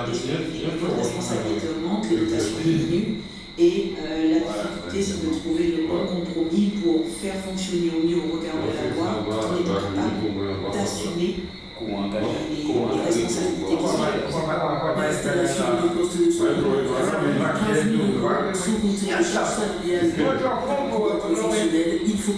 Déjà, 0.06 0.34
il 0.54 0.62
y 0.62 0.66
a 0.66 0.70
une 0.70 0.96
responsabilité 0.96 1.66
augmente, 1.76 2.06
les 2.12 2.18
dotations 2.18 2.58
diminuent, 2.64 3.22
et 3.58 3.94
euh, 3.98 4.30
la 4.30 4.40
difficulté, 4.40 5.02
c'est 5.02 5.26
de 5.26 5.34
trouver 5.34 5.68
le 5.78 5.88
bon 5.88 6.06
compromis 6.06 6.74
pour 6.84 7.08
faire 7.08 7.36
fonctionner 7.42 7.90
au 7.90 8.06
mieux 8.06 8.18
au 8.18 8.38
regard 8.38 8.62
de 8.62 8.70
la 8.70 8.94
loi, 8.94 9.26
tout 9.26 9.34
en 9.34 9.58
étant 9.60 9.82
capable 9.82 10.72
d'assumer 10.72 11.42
les, 11.82 11.88
les 11.88 13.04
responsabilités 13.06 13.76
qui 13.76 13.84
sont 13.84 14.48
L'installation 14.96 15.66
de 15.84 15.88
postes 15.90 16.18
de 16.18 16.32
soins, 16.32 16.56
15 16.56 17.84
000 17.84 18.00
euros, 18.00 18.32
sans 18.54 18.76
compter 18.80 19.06
les 19.06 19.24
charges 19.24 19.56
salariales 19.60 20.12
pour 20.16 20.32
professionnels, 21.20 22.00
il 22.06 22.18
faut 22.18 22.34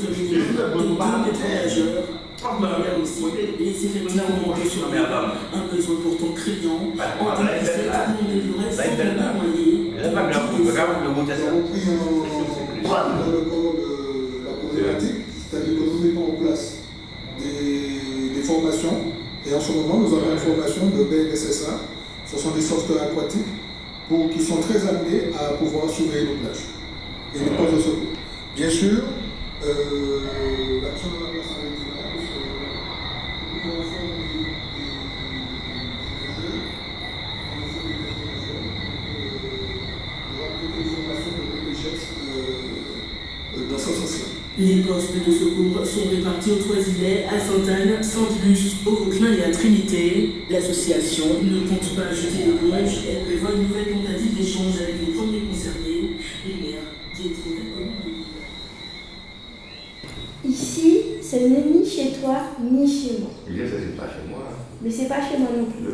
effectifs 3.83 4.13
augmentés 4.25 4.69
sur 4.69 4.87
un 4.87 5.75
besoin 5.75 5.95
pourtant 6.03 6.33
criant. 6.33 6.81
En 7.19 7.41
2017, 7.41 7.91
on 7.93 8.25
délivrait 8.27 8.71
120 8.71 9.33
moyens. 9.33 10.01
Là, 10.01 10.09
pas 10.09 10.27
bien, 10.27 10.41
on 10.51 10.67
regarde 10.67 10.91
le 11.03 11.09
la 14.45 14.53
problématique, 14.53 15.21
c'est-à-dire 15.49 15.86
Et 19.49 19.53
en 19.55 19.61
ce 19.61 19.71
moment, 19.71 19.99
nous 19.99 20.13
avons 20.13 20.31
une 20.31 20.37
formation 20.37 20.87
de 20.87 21.03
BNSSA. 21.05 21.79
Ce 22.25 22.37
sont 22.37 22.51
des 22.51 22.61
sauveteurs 22.61 23.03
aquatiques 23.03 23.47
pour, 24.09 24.29
qui 24.29 24.41
sont 24.41 24.57
très 24.57 24.85
amenés 24.87 25.31
à 25.39 25.53
pouvoir 25.53 25.89
surveiller 25.89 26.25
nos 26.27 26.35
plages 26.35 26.65
et 27.33 27.39
les 27.39 27.51
postes 27.55 27.75
de 27.75 27.79
secours. 27.79 28.11
Bien 28.55 28.69
sûr, 28.69 29.03
euh, 29.63 30.19
l'action 30.83 31.07
de 31.09 31.23
la 31.23 31.31
place 31.31 31.47
avec 31.55 31.79
parce 31.79 32.27
que 32.27 32.39
nous 33.55 33.71
avons 33.71 33.83
formé 33.83 34.11
des, 34.19 34.43
des, 34.75 34.91
des 35.47 36.31
jeunes, 36.35 36.67
on 37.47 37.63
a 37.63 37.67
formé 37.71 37.93
des 37.95 38.11
jeunes, 38.43 38.67
euh, 39.15 39.31
nous 40.27 40.43
avons 40.43 40.55
fait 40.59 40.71
des 40.75 40.89
formations 40.91 41.31
de 41.31 41.43
PPGES 41.55 42.03
euh, 43.55 43.71
dans 43.71 43.79
ce 43.79 43.91
sens-là. 43.93 44.27
Les 44.67 44.81
postes 44.81 45.13
de 45.15 45.31
secours 45.31 45.85
sont 45.85 46.09
répartis 46.09 46.51
aux 46.51 46.55
Trois-Îlets, 46.57 47.23
à 47.23 47.39
Sainte-Anne, 47.39 48.03
Sainte-Luce, 48.03 48.75
au 48.85 49.05
Vauclin 49.05 49.31
et 49.31 49.43
à 49.45 49.49
Trinité. 49.49 50.43
L'association 50.49 51.41
ne 51.41 51.69
compte 51.69 51.95
pas 51.95 52.13
jeter 52.13 52.47
l'éponge. 52.47 53.05
Elle 53.09 53.23
prévoit 53.23 53.51
une 53.55 53.69
nouvelle 53.69 53.93
tentative 53.93 54.35
d'échange 54.35 54.81
avec 54.81 54.95
les 54.99 55.13
premiers 55.13 55.39
concernés, 55.47 56.17
les 56.45 56.67
maires. 56.67 56.83
Ici, 60.43 61.01
ce 61.21 61.35
n'est 61.37 61.63
ni 61.71 61.89
chez 61.89 62.11
toi, 62.19 62.37
ni 62.61 62.85
chez 62.85 63.19
moi. 63.19 63.29
Dis, 63.49 63.59
ça, 63.59 63.77
c'est 63.79 63.95
pas 63.95 64.09
chez 64.09 64.29
moi. 64.29 64.49
Mais 64.81 64.91
c'est 64.91 65.07
pas 65.07 65.21
chez 65.21 65.37
moi 65.37 65.47
non 65.57 65.65
plus. 65.65 65.85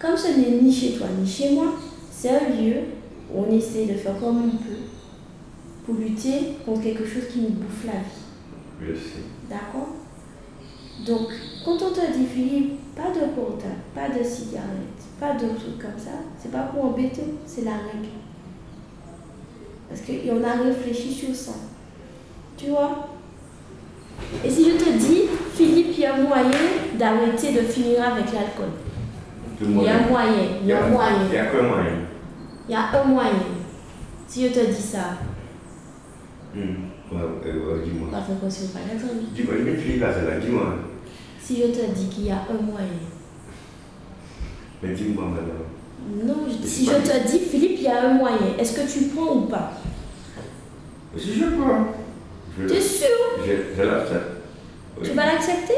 Comme 0.00 0.16
ce 0.16 0.40
n'est 0.40 0.60
ni 0.60 0.74
chez 0.74 0.94
toi, 0.94 1.06
ni 1.16 1.30
chez 1.30 1.50
moi, 1.50 1.74
c'est 2.10 2.30
un 2.30 2.48
lieu 2.60 2.80
où 3.32 3.44
on 3.44 3.56
essaie 3.56 3.86
de 3.86 3.94
faire 3.94 4.18
comme 4.18 4.38
on 4.38 4.56
peut 4.56 5.01
pour 5.84 5.94
lutter 5.96 6.56
contre 6.64 6.82
quelque 6.82 7.04
chose 7.04 7.24
qui 7.32 7.40
nous 7.40 7.50
bouffe 7.50 7.84
la 7.84 7.92
vie. 7.92 8.22
Je 8.80 8.94
sais. 8.94 9.22
D'accord? 9.48 9.88
Donc, 11.06 11.28
quand 11.64 11.74
on 11.82 11.90
te 11.90 12.12
dit, 12.16 12.26
Philippe, 12.26 12.94
pas 12.94 13.10
de 13.10 13.26
portable, 13.34 13.74
pas 13.94 14.08
de 14.08 14.22
cigarette, 14.22 15.00
pas 15.18 15.34
de 15.34 15.48
trucs 15.48 15.78
comme 15.78 15.98
ça, 15.98 16.10
c'est 16.38 16.52
pas 16.52 16.62
pour 16.64 16.84
embêter, 16.84 17.24
c'est 17.46 17.64
la 17.64 17.72
règle. 17.72 18.08
Parce 19.88 20.00
qu'on 20.02 20.44
a 20.44 20.62
réfléchi 20.62 21.12
sur 21.12 21.34
ça. 21.34 21.52
Tu 22.56 22.66
vois? 22.66 23.08
Et 24.44 24.50
si 24.50 24.70
je 24.70 24.76
te 24.76 24.90
dis, 24.98 25.22
Philippe, 25.54 25.88
il 25.94 26.00
y 26.00 26.06
a 26.06 26.16
moyen 26.16 26.50
d'arrêter 26.98 27.52
de 27.52 27.60
finir 27.60 28.02
avec 28.02 28.26
l'alcool. 28.32 28.70
Il 29.60 29.82
y 29.82 29.88
a 29.88 30.00
moyen, 30.08 30.58
il 30.62 30.68
y 30.68 30.72
a 30.72 30.86
moyen. 30.88 31.26
Il 31.28 31.34
y 31.34 31.38
a 31.38 31.46
que 31.46 31.56
moyen? 31.60 31.92
Il 32.68 32.72
y 32.72 32.74
a 32.74 33.00
un 33.00 33.04
moyen. 33.04 33.30
Si 34.26 34.48
je 34.48 34.52
te 34.52 34.66
dis 34.66 34.82
ça, 34.82 35.18
Dis-moi. 36.54 38.08
l'attendre 38.12 38.38
Dis-moi, 39.34 39.56
je 39.58 40.26
là, 40.26 40.40
dis-moi. 40.40 40.76
Si 41.40 41.56
je 41.56 41.66
te 41.66 41.90
dis 41.94 42.06
qu'il 42.08 42.26
y 42.26 42.30
a 42.30 42.36
un 42.50 42.62
moyen. 42.62 42.86
Mais 44.82 44.94
dis-moi, 44.94 45.24
madame. 45.24 46.26
Non, 46.26 46.46
je- 46.48 46.66
si 46.66 46.86
je 46.86 46.90
te 46.92 47.28
dis, 47.30 47.38
Philippe, 47.38 47.76
il 47.78 47.82
y 47.84 47.88
a 47.88 48.08
un 48.08 48.14
moyen, 48.14 48.56
est-ce 48.58 48.72
que 48.80 48.90
tu 48.92 49.04
prends 49.14 49.34
ou 49.36 49.40
pas? 49.42 49.72
Si 51.16 51.34
je 51.34 51.44
prends. 51.44 51.86
Je- 52.58 52.66
T'es 52.66 52.80
sûr? 52.80 53.06
Je, 53.46 53.52
je 53.76 53.82
l'accepte. 53.82 54.26
Oui. 55.00 55.08
Tu 55.08 55.14
vas 55.14 55.26
l'accepter? 55.26 55.74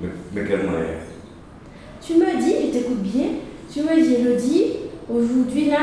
Mais, 0.00 0.08
mais 0.32 0.44
quel 0.46 0.66
moyen? 0.66 0.86
Tu 2.04 2.14
me 2.14 2.40
dis, 2.42 2.54
je 2.68 2.78
t'écoute 2.78 3.02
bien, 3.02 3.26
tu 3.72 3.80
me 3.82 4.00
dis, 4.02 4.14
Elodie, 4.14 4.64
aujourd'hui 5.08 5.66
là, 5.70 5.78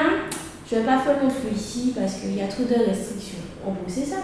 je 0.69 0.75
vais 0.75 0.81
pas 0.83 0.97
faire 0.99 1.23
mon 1.23 1.29
feu 1.29 1.49
ici 1.55 1.93
parce 1.95 2.15
qu'il 2.15 2.35
y 2.35 2.41
a 2.41 2.47
trop 2.47 2.63
de 2.63 2.73
restrictions. 2.89 3.37
C'est 3.87 4.05
ça. 4.05 4.17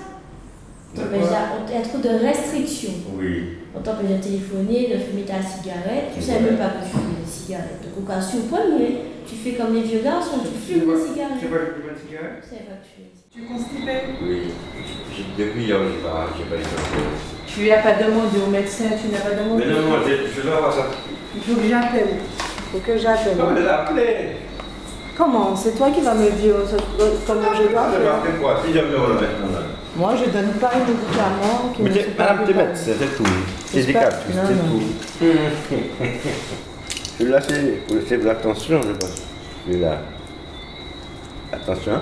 On 0.95 0.99
t'empêche 1.01 1.29
d'a- 1.29 1.57
Il 1.69 1.73
y 1.73 1.77
a 1.77 1.81
trop 1.81 1.97
de 1.97 2.09
restrictions. 2.25 2.93
Oui. 3.17 3.57
On 3.75 3.81
t'empêche 3.81 4.17
de 4.17 4.21
téléphoner, 4.21 4.93
de 4.93 4.99
fumer 4.99 5.23
ta 5.23 5.41
cigarette. 5.41 6.13
Tu 6.15 6.21
sais 6.21 6.39
même 6.39 6.57
pas 6.57 6.69
que 6.69 6.85
tu 6.85 6.91
fumes 6.91 7.15
des 7.19 7.29
cigarettes. 7.29 7.81
Donc, 7.81 8.03
au 8.03 8.07
cas 8.07 8.21
surprenant, 8.21 8.77
tu 9.25 9.35
fais 9.35 9.53
comme 9.53 9.73
les 9.73 9.81
vieux 9.81 10.01
garçons, 10.03 10.39
tu 10.45 10.53
fumes 10.53 10.85
des 10.85 11.01
cigarettes. 11.01 11.39
Tu 11.39 11.45
sais 11.47 11.51
pas 11.51 11.57
que 11.57 11.65
je 11.65 11.81
fume 11.81 11.89
une 11.89 12.01
cigarette 12.07 12.37
Tu 12.43 12.49
sais 12.49 12.63
pas 12.63 12.77
que 12.77 12.85
tu 12.85 12.93
fumes. 12.95 13.13
Tu 13.33 13.41
es 13.41 13.45
constipé 13.49 13.93
Oui. 14.21 14.53
Depuis 15.37 15.63
hier, 15.65 15.77
je 15.79 15.89
n'ai 15.89 16.03
pas, 16.05 16.27
eu. 16.57 16.63
Tu 17.47 17.67
n'as 17.69 17.81
pas 17.81 18.03
demandé 18.03 18.37
au 18.45 18.49
médecin, 18.51 18.85
tu 18.99 19.09
n'as 19.09 19.19
pas 19.21 19.33
demandé? 19.41 19.63
Mais 19.65 19.73
non, 19.73 19.89
non, 19.89 19.97
je, 20.05 20.41
dois 20.41 20.57
avoir 20.57 20.73
ça. 20.73 20.85
Il 21.35 21.41
faut 21.41 21.59
que 21.59 21.67
j'appelle. 21.67 22.07
Il 22.21 22.63
faut 22.71 22.85
que 22.85 22.97
j'appelle. 22.97 23.37
Comment 23.37 23.59
l'appeler 23.59 24.37
Comment 25.15 25.55
C'est 25.55 25.77
toi 25.77 25.91
qui 25.91 26.01
vas 26.01 26.15
me 26.15 26.29
dire 26.31 26.55
comment 27.27 27.53
je 27.55 27.71
dois 27.71 27.85
Je 27.93 27.97
vais 27.97 28.03
faire. 28.03 28.15
appeler 28.15 28.33
quoi 28.41 28.59
Si 28.65 28.73
j'aime 28.73 28.91
le 28.91 28.97
maintenant 28.97 29.51
là. 29.53 29.59
Moi, 29.95 30.13
je 30.15 30.31
donne 30.31 30.53
pas 30.53 30.71
un 30.73 30.79
médicament 30.79 31.71
qui 31.75 31.81
Mais 31.83 32.03
pas 32.15 32.33
Madame, 32.33 32.67
médecin, 32.67 32.93
c'est 32.97 33.15
tout. 33.15 33.23
C'est 33.67 33.83
des 33.83 33.93
non, 33.93 33.99
c'est 34.47 34.55
tout. 34.69 35.29
Celui-là, 37.19 37.39
c'est 37.41 37.85
pour 37.85 37.97
c'est 38.07 38.17
pour 38.17 38.27
l'attention, 38.27 38.81
je 38.81 38.91
pense. 38.93 39.21
Celui-là. 39.67 39.97
Attention. 41.51 42.01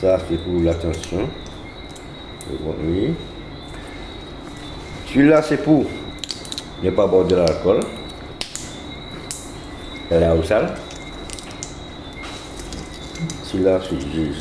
Ça, 0.00 0.18
c'est 0.28 0.42
pour 0.42 0.60
l'attention. 0.60 1.28
Oui. 2.82 3.14
Celui-là, 5.06 5.42
c'est 5.42 5.58
pour 5.58 5.84
ne 6.82 6.90
pas 6.90 7.06
boire 7.06 7.26
de 7.26 7.36
l'alcool. 7.36 7.78
Et 10.10 10.18
la 10.18 10.34
au 10.34 10.42
sale. 10.42 10.74
Celui-là, 13.44 13.80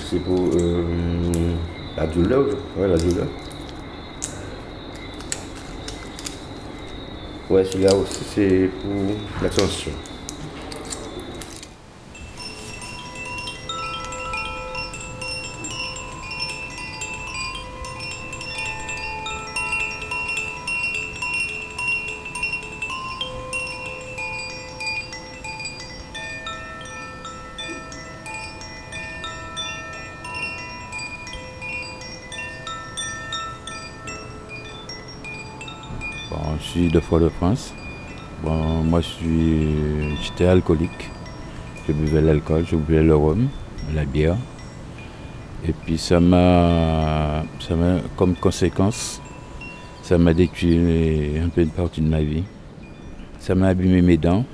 c'est- 0.10 0.20
pour 0.20 0.50
euh, 0.56 0.84
la 1.98 2.08
douleur. 2.08 2.46
Ouais, 2.78 2.88
la 2.88 2.98
douleur. 2.98 3.28
Ouais, 7.50 7.66
celui-là 7.66 7.96
aussi, 7.96 8.20
c'est 8.36 8.70
pour 8.82 9.16
l'attention. 9.42 9.92
Bon, 9.92 10.09
suis 36.90 36.94
de 36.96 37.00
Fort-de-France. 37.00 37.74
Bon, 38.44 38.84
moi, 38.84 39.02
j'étais 39.02 40.46
alcoolique. 40.46 41.10
Je 41.88 41.94
buvais 41.94 42.22
l'alcool, 42.22 42.66
je 42.66 42.76
buvais 42.76 43.04
le 43.04 43.16
rhum, 43.16 43.48
la 43.94 44.06
bière. 44.06 44.38
Et 45.68 45.74
puis 45.74 45.98
ça 45.98 46.20
m'a, 46.20 47.44
comme 48.16 48.36
conséquence, 48.36 49.22
ça 50.04 50.18
m'a 50.18 50.34
détruit 50.34 51.38
un 51.44 51.50
peu 51.50 51.62
une 51.62 51.70
partie 51.70 52.02
de 52.02 52.08
ma 52.08 52.22
vie. 52.22 52.44
Ça 53.40 53.56
m'a 53.56 53.68
abîmé 53.68 54.02
mes 54.02 54.18
dents. 54.18 54.46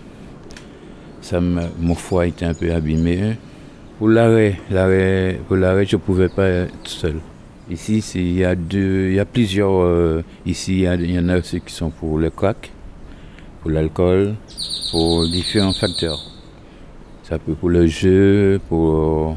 Ça 1.21 1.39
mon 1.41 1.95
foie 1.95 2.27
était 2.27 2.45
un 2.45 2.53
peu 2.53 2.71
abîmé. 2.73 3.37
Pour 3.97 4.09
l'arrêt, 4.09 4.59
l'arrêt, 4.69 5.39
pour 5.47 5.57
l'arrêt, 5.57 5.85
je 5.85 5.95
ne 5.95 6.01
pouvais 6.01 6.29
pas 6.29 6.47
être 6.47 6.87
seul. 6.87 7.19
Ici, 7.69 8.01
c'est- 8.01 8.19
il 8.19 8.37
y 8.37 8.45
a 8.45 8.55
deux, 8.55 9.07
il 9.09 9.15
y 9.15 9.19
a 9.19 9.25
plusieurs. 9.25 9.71
euh, 9.81 10.21
ici, 10.45 10.81
il 10.83 11.11
y, 11.11 11.19
en 11.19 11.29
a 11.29 11.41
ceux 11.41 11.59
qui 11.59 11.73
sont 11.73 11.89
pour 11.89 12.19
le 12.19 12.29
crack, 12.29 12.71
pour 13.61 13.71
l'alcool, 13.71 14.35
pour 14.91 15.27
différents 15.27 15.73
facteurs. 15.73 16.19
Ça 17.23 17.39
peut 17.39 17.55
pour 17.55 17.69
le 17.69 17.87
jeu, 17.87 18.59
pour 18.69 19.35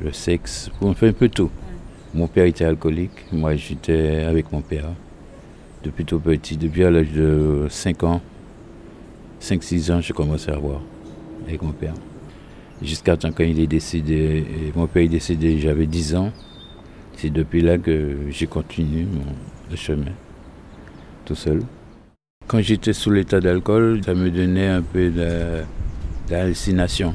le 0.00 0.12
sexe, 0.12 0.70
pour 0.78 0.88
on 0.88 0.94
fait 0.94 1.08
un 1.08 1.12
peu 1.12 1.28
tout. 1.28 1.50
Mon 2.14 2.28
père 2.28 2.44
était 2.44 2.64
alcoolique, 2.64 3.26
moi 3.32 3.56
j'étais 3.56 4.20
avec 4.26 4.52
mon 4.52 4.60
père 4.60 4.86
depuis 5.82 6.04
tout 6.04 6.20
petit, 6.20 6.56
depuis 6.56 6.84
à 6.84 6.90
l'âge 6.90 7.10
de 7.12 7.66
5 7.68 8.02
ans, 8.04 8.20
5-6 9.40 9.90
ans, 9.90 10.00
j'ai 10.00 10.12
commencé 10.12 10.50
à 10.50 10.56
boire 10.56 10.82
avec 11.46 11.62
mon 11.62 11.72
père. 11.72 11.94
Jusqu'à 12.82 13.16
temps 13.16 13.30
quand 13.32 13.44
il 13.44 13.58
est 13.60 13.66
décédé, 13.66 14.44
et 14.48 14.72
mon 14.76 14.86
père 14.86 15.02
est 15.02 15.08
décédé, 15.08 15.58
j'avais 15.58 15.86
10 15.86 16.14
ans. 16.14 16.30
C'est 17.20 17.28
depuis 17.28 17.60
là 17.60 17.76
que 17.76 18.16
j'ai 18.30 18.46
continué 18.46 19.04
mon 19.04 19.76
chemin, 19.76 20.12
tout 21.26 21.34
seul. 21.34 21.60
Quand 22.46 22.62
j'étais 22.62 22.94
sous 22.94 23.10
l'état 23.10 23.40
d'alcool, 23.42 24.00
ça 24.02 24.14
me 24.14 24.30
donnait 24.30 24.68
un 24.68 24.80
peu 24.80 25.12
d'hallucination. 26.30 27.14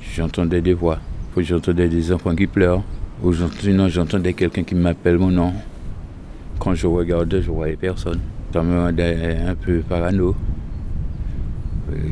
J'entendais 0.00 0.62
des 0.62 0.72
voix, 0.72 0.98
j'entendais 1.36 1.90
des 1.90 2.10
enfants 2.10 2.34
qui 2.34 2.46
pleurent, 2.46 2.82
ou 3.22 3.34
j'ent- 3.34 3.50
sinon 3.60 3.90
j'entendais 3.90 4.32
quelqu'un 4.32 4.62
qui 4.62 4.74
m'appelle 4.74 5.18
mon 5.18 5.30
nom. 5.30 5.52
Quand 6.58 6.74
je 6.74 6.86
regardais, 6.86 7.42
je 7.42 7.50
voyais 7.50 7.76
personne. 7.76 8.20
Ça 8.50 8.62
me 8.62 8.80
rendait 8.80 9.36
un 9.46 9.54
peu 9.56 9.80
parano. 9.80 10.34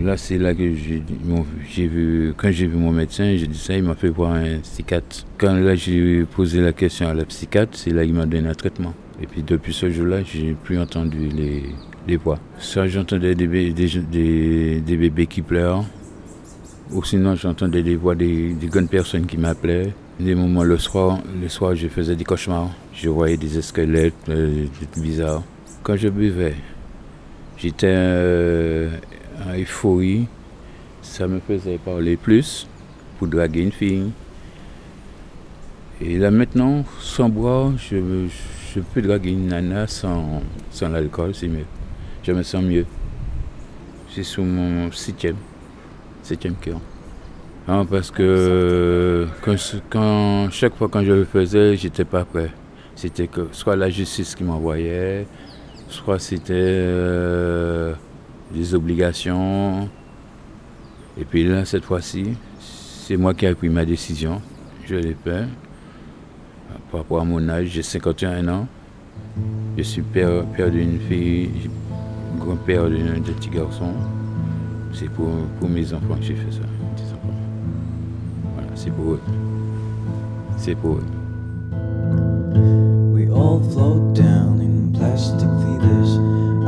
Là, 0.02 0.16
c'est 0.16 0.38
là 0.38 0.54
que 0.54 0.72
j'ai 0.74 1.86
vu, 1.88 2.32
quand 2.36 2.50
j'ai 2.52 2.66
vu 2.68 2.76
mon 2.76 2.92
médecin, 2.92 3.34
j'ai 3.36 3.48
dit 3.48 3.58
ça, 3.58 3.76
il 3.76 3.82
m'a 3.82 3.94
fait 3.96 4.08
voir 4.08 4.32
un 4.34 4.58
psychiatre. 4.58 5.26
Quand 5.36 5.54
là, 5.54 5.74
j'ai 5.74 6.24
posé 6.24 6.60
la 6.60 6.72
question 6.72 7.08
à 7.08 7.14
la 7.14 7.24
psychiatre, 7.24 7.76
c'est 7.76 7.90
là 7.90 8.04
qu'il 8.04 8.14
m'a 8.14 8.24
donné 8.26 8.48
un 8.48 8.54
traitement. 8.54 8.94
Et 9.20 9.26
puis 9.26 9.42
depuis 9.42 9.72
ce 9.72 9.90
jour-là, 9.90 10.22
j'ai 10.22 10.54
plus 10.62 10.78
entendu 10.78 11.28
les, 12.06 12.16
voix. 12.16 12.38
Soit 12.58 12.86
j'entendais 12.86 13.34
des, 13.34 13.48
bé- 13.48 13.72
des, 13.72 13.88
des- 14.12 14.80
des 14.80 14.96
bébés 14.96 15.26
qui 15.26 15.42
pleurent, 15.42 15.84
ou 16.92 17.02
sinon 17.02 17.34
j'entendais 17.34 17.82
des 17.82 17.96
voix 17.96 18.14
des, 18.14 18.52
des 18.52 18.66
grandes 18.68 18.90
personnes 18.90 19.26
qui 19.26 19.38
m'appelaient. 19.38 19.92
Des 20.20 20.36
moments 20.36 20.62
le 20.62 20.78
soir, 20.78 21.18
le 21.42 21.48
soir, 21.48 21.74
je 21.74 21.88
faisais 21.88 22.14
des 22.14 22.22
cauchemars. 22.24 22.70
Je 22.92 23.08
voyais 23.08 23.36
des 23.36 23.60
squelettes 23.60 24.14
euh, 24.28 24.66
des 24.94 25.00
bizarres. 25.00 25.42
Quand 25.82 25.96
je 25.96 26.08
buvais, 26.08 26.54
j'étais 27.56 27.88
euh, 27.90 28.90
euphorie. 29.56 30.26
Ça 31.02 31.26
me 31.28 31.40
faisait 31.40 31.78
parler 31.78 32.16
plus 32.16 32.66
pour 33.18 33.28
draguer 33.28 33.60
une 33.62 33.72
fille. 33.72 34.10
Et 36.00 36.18
là 36.18 36.30
maintenant, 36.30 36.84
sans 37.00 37.28
boire, 37.28 37.72
je, 37.78 38.26
peux 38.92 39.02
draguer 39.02 39.30
une 39.30 39.48
nana 39.48 39.86
sans, 39.86 40.42
sans 40.70 40.88
l'alcool, 40.88 41.34
c'est 41.34 41.48
mieux. 41.48 41.66
Je 42.22 42.32
me 42.32 42.42
sens 42.42 42.64
mieux. 42.64 42.86
C'est 44.10 44.22
sous 44.24 44.42
mon 44.42 44.90
septième, 44.92 45.36
septième 46.22 46.56
cœur. 46.56 46.80
Hein, 47.66 47.86
parce 47.86 48.10
que 48.10 49.26
quand- 49.90 50.50
chaque 50.50 50.74
fois 50.76 50.88
quand 50.88 51.02
je 51.04 51.12
le 51.12 51.24
faisais, 51.24 51.76
j'étais 51.76 52.04
pas 52.04 52.24
prêt. 52.24 52.50
C'était 52.94 53.26
que 53.28 53.48
soit 53.52 53.76
la 53.76 53.90
justice 53.90 54.34
qui 54.34 54.44
m'envoyait, 54.44 55.26
soit 55.88 56.18
c'était 56.18 56.52
euh, 56.54 57.94
des 58.54 58.74
obligations. 58.74 59.88
Et 61.18 61.24
puis 61.24 61.44
là, 61.44 61.64
cette 61.64 61.84
fois-ci, 61.84 62.34
c'est 62.58 63.16
moi 63.16 63.34
qui 63.34 63.46
ai 63.46 63.54
pris 63.54 63.68
ma 63.68 63.84
décision. 63.84 64.40
Je 64.86 64.96
l'ai 64.96 65.16
fait. 65.24 65.44
Par 66.90 67.00
rapport 67.00 67.20
à 67.20 67.24
mon 67.24 67.48
âge, 67.48 67.68
j'ai 67.68 67.82
51 67.82 68.48
ans. 68.48 68.66
Je 69.76 69.82
suis 69.82 70.02
père, 70.02 70.44
père 70.56 70.70
d'une 70.70 70.98
fille, 71.00 71.50
grand-père 72.38 72.88
d'un 72.88 73.20
petit 73.20 73.50
garçon. 73.50 73.92
C'est 74.92 75.10
pour, 75.10 75.28
pour 75.58 75.68
mes 75.68 75.92
enfants 75.92 76.16
que 76.16 76.22
j'ai 76.22 76.36
fait 76.36 76.52
ça. 76.52 76.66
Voilà, 78.54 78.68
c'est 78.74 78.90
pour 78.90 79.12
eux. 79.12 79.20
C'est 80.56 80.74
pour 80.74 80.96
eux. 80.96 81.04
Down 84.14 84.60
in 84.60 84.92
plastic 84.92 85.40
feeders 85.40 86.18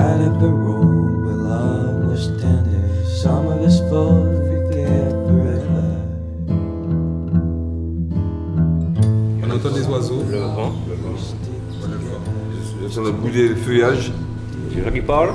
out 0.01 0.20
of 0.20 0.43
a 0.43 0.49
road 0.49 0.76
On 9.42 9.51
entend 9.51 9.70
des 9.70 9.86
oiseaux. 9.86 10.22
Le 10.30 10.38
vent, 10.38 10.72
le 10.88 10.94
vent. 10.94 11.16
Sur 12.90 13.03
le 13.05 13.11
bout 13.12 13.30
des 13.30 13.55
feuillages. 13.55 14.12
Les 14.74 14.82
gens 14.84 14.90
qui 14.90 15.01
parlent 15.01 15.34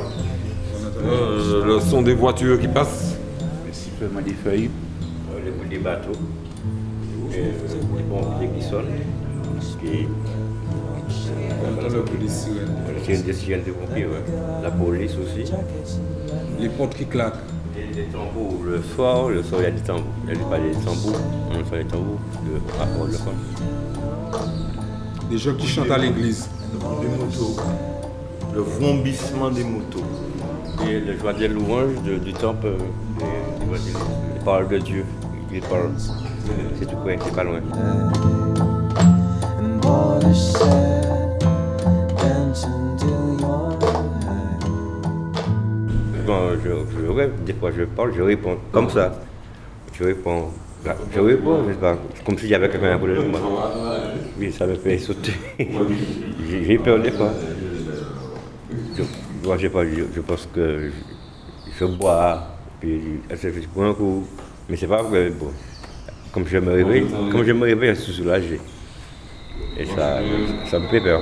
Euh, 1.03 1.65
le 1.65 1.79
son 1.79 2.03
des 2.03 2.13
voitures 2.13 2.59
qui 2.59 2.67
passent. 2.67 3.17
Le 3.65 3.73
sifflement 3.73 4.21
des 4.21 4.33
feuilles. 4.33 4.69
Euh, 5.33 5.39
les 5.43 5.51
bouts 5.51 5.67
des 5.67 5.79
bateaux. 5.79 6.11
Et 7.33 7.37
euh, 7.39 7.51
les 7.97 8.03
pompiers 8.03 8.49
qui 8.55 8.63
sonnent. 8.63 8.85
Et, 9.83 10.07
On 11.63 11.73
entend 11.73 11.93
le 11.95 12.01
bruit 12.03 12.19
des 12.19 12.29
sirènes. 12.29 12.75
C'est 13.03 13.13
une 13.15 13.21
des 13.23 13.33
sirènes 13.33 13.63
des 13.63 13.71
pompiers, 13.71 14.05
ouais. 14.05 14.23
La 14.61 14.69
police 14.69 15.13
aussi. 15.17 15.51
Les 16.59 16.69
portes 16.69 16.95
qui 16.95 17.05
claquent. 17.05 17.33
Des 17.93 18.03
tambours. 18.05 18.63
Le 18.65 18.81
soir, 18.81 19.29
le 19.29 19.43
soir, 19.43 19.61
il 19.61 19.63
y 19.63 19.67
a 19.67 19.71
des 19.71 19.81
tambours. 19.81 20.05
Il 20.23 20.29
y 20.29 20.31
a 20.31 20.35
des, 20.35 20.45
pas 20.49 20.57
des 20.59 20.71
tambours. 20.71 21.19
On 21.49 21.59
entend 21.59 21.75
les 21.75 21.85
tambours. 21.85 22.19
Le 22.45 22.79
rapport 22.79 23.07
de 23.07 23.11
France. 23.13 24.47
Des 25.29 25.37
gens 25.37 25.53
qui 25.55 25.67
chantent 25.67 25.91
à 25.91 25.97
l'église. 25.97 26.49
Le 26.73 26.79
bruit 26.79 26.97
des 27.01 27.17
motos. 27.17 27.57
Le 28.53 28.61
vrombissement 28.61 29.49
des 29.49 29.63
motos. 29.63 30.03
Et 30.89 30.99
le 30.99 31.17
joie 31.17 31.33
des 31.33 31.47
louanges 31.47 32.01
de- 32.05 32.17
du 32.17 32.33
temple, 32.33 32.67
euh, 32.67 32.77
des- 33.19 33.65
des 33.65 33.71
des- 33.71 33.97
les 34.39 34.43
paroles 34.45 34.67
de 34.69 34.77
Dieu. 34.79 35.05
Les 35.51 35.59
paroles. 35.61 35.91
C'est 36.79 36.85
tout 36.85 36.95
près, 36.97 37.17
c'est 37.23 37.33
pas 37.35 37.43
loin. 37.43 37.59
Je, 46.89 47.43
des 47.45 47.53
fois 47.53 47.71
je 47.71 47.83
parle, 47.83 48.13
je 48.15 48.21
réponds 48.21 48.57
comme 48.71 48.89
ça. 48.89 49.11
Je 49.93 50.03
réponds. 50.03 50.49
Là, 50.85 50.95
Je 51.13 51.19
réponds, 51.19 51.63
sais 51.67 51.75
pas, 51.75 51.97
comme 52.25 52.37
si 52.39 52.47
j'avais 52.47 52.67
quelqu'un 52.67 52.95
à 52.95 52.97
côté 52.97 53.13
de 53.13 53.21
moi. 53.21 53.39
Oui, 54.39 54.51
ça 54.51 54.65
me 54.65 54.75
fait 54.75 54.97
sauter. 54.97 55.33
J'ai 56.49 56.77
peur 56.79 56.99
des 56.99 57.11
fois. 57.11 57.31
Je, 58.97 59.03
moi, 59.45 59.57
pas, 59.57 59.85
je, 59.85 60.21
pense 60.21 60.47
que 60.53 60.89
je, 61.79 61.85
bois, 61.85 62.47
puis 62.79 62.99
je 63.29 63.67
bois 63.67 63.87
un 63.87 63.93
coup. 63.93 64.25
Mais 64.69 64.75
c'est 64.75 64.87
pas 64.87 65.03
vrai, 65.03 65.29
bon. 65.29 65.51
Comme 66.33 66.47
je 66.47 66.57
me 66.57 66.71
réveille, 66.71 67.05
comme 67.31 67.43
je 67.43 67.51
me 67.51 67.63
réveille, 67.63 67.95
suis. 67.95 68.23
Et 69.77 69.85
ça, 69.85 70.19
ça 70.69 70.79
me 70.79 70.87
fait 70.87 71.01
peur. 71.01 71.21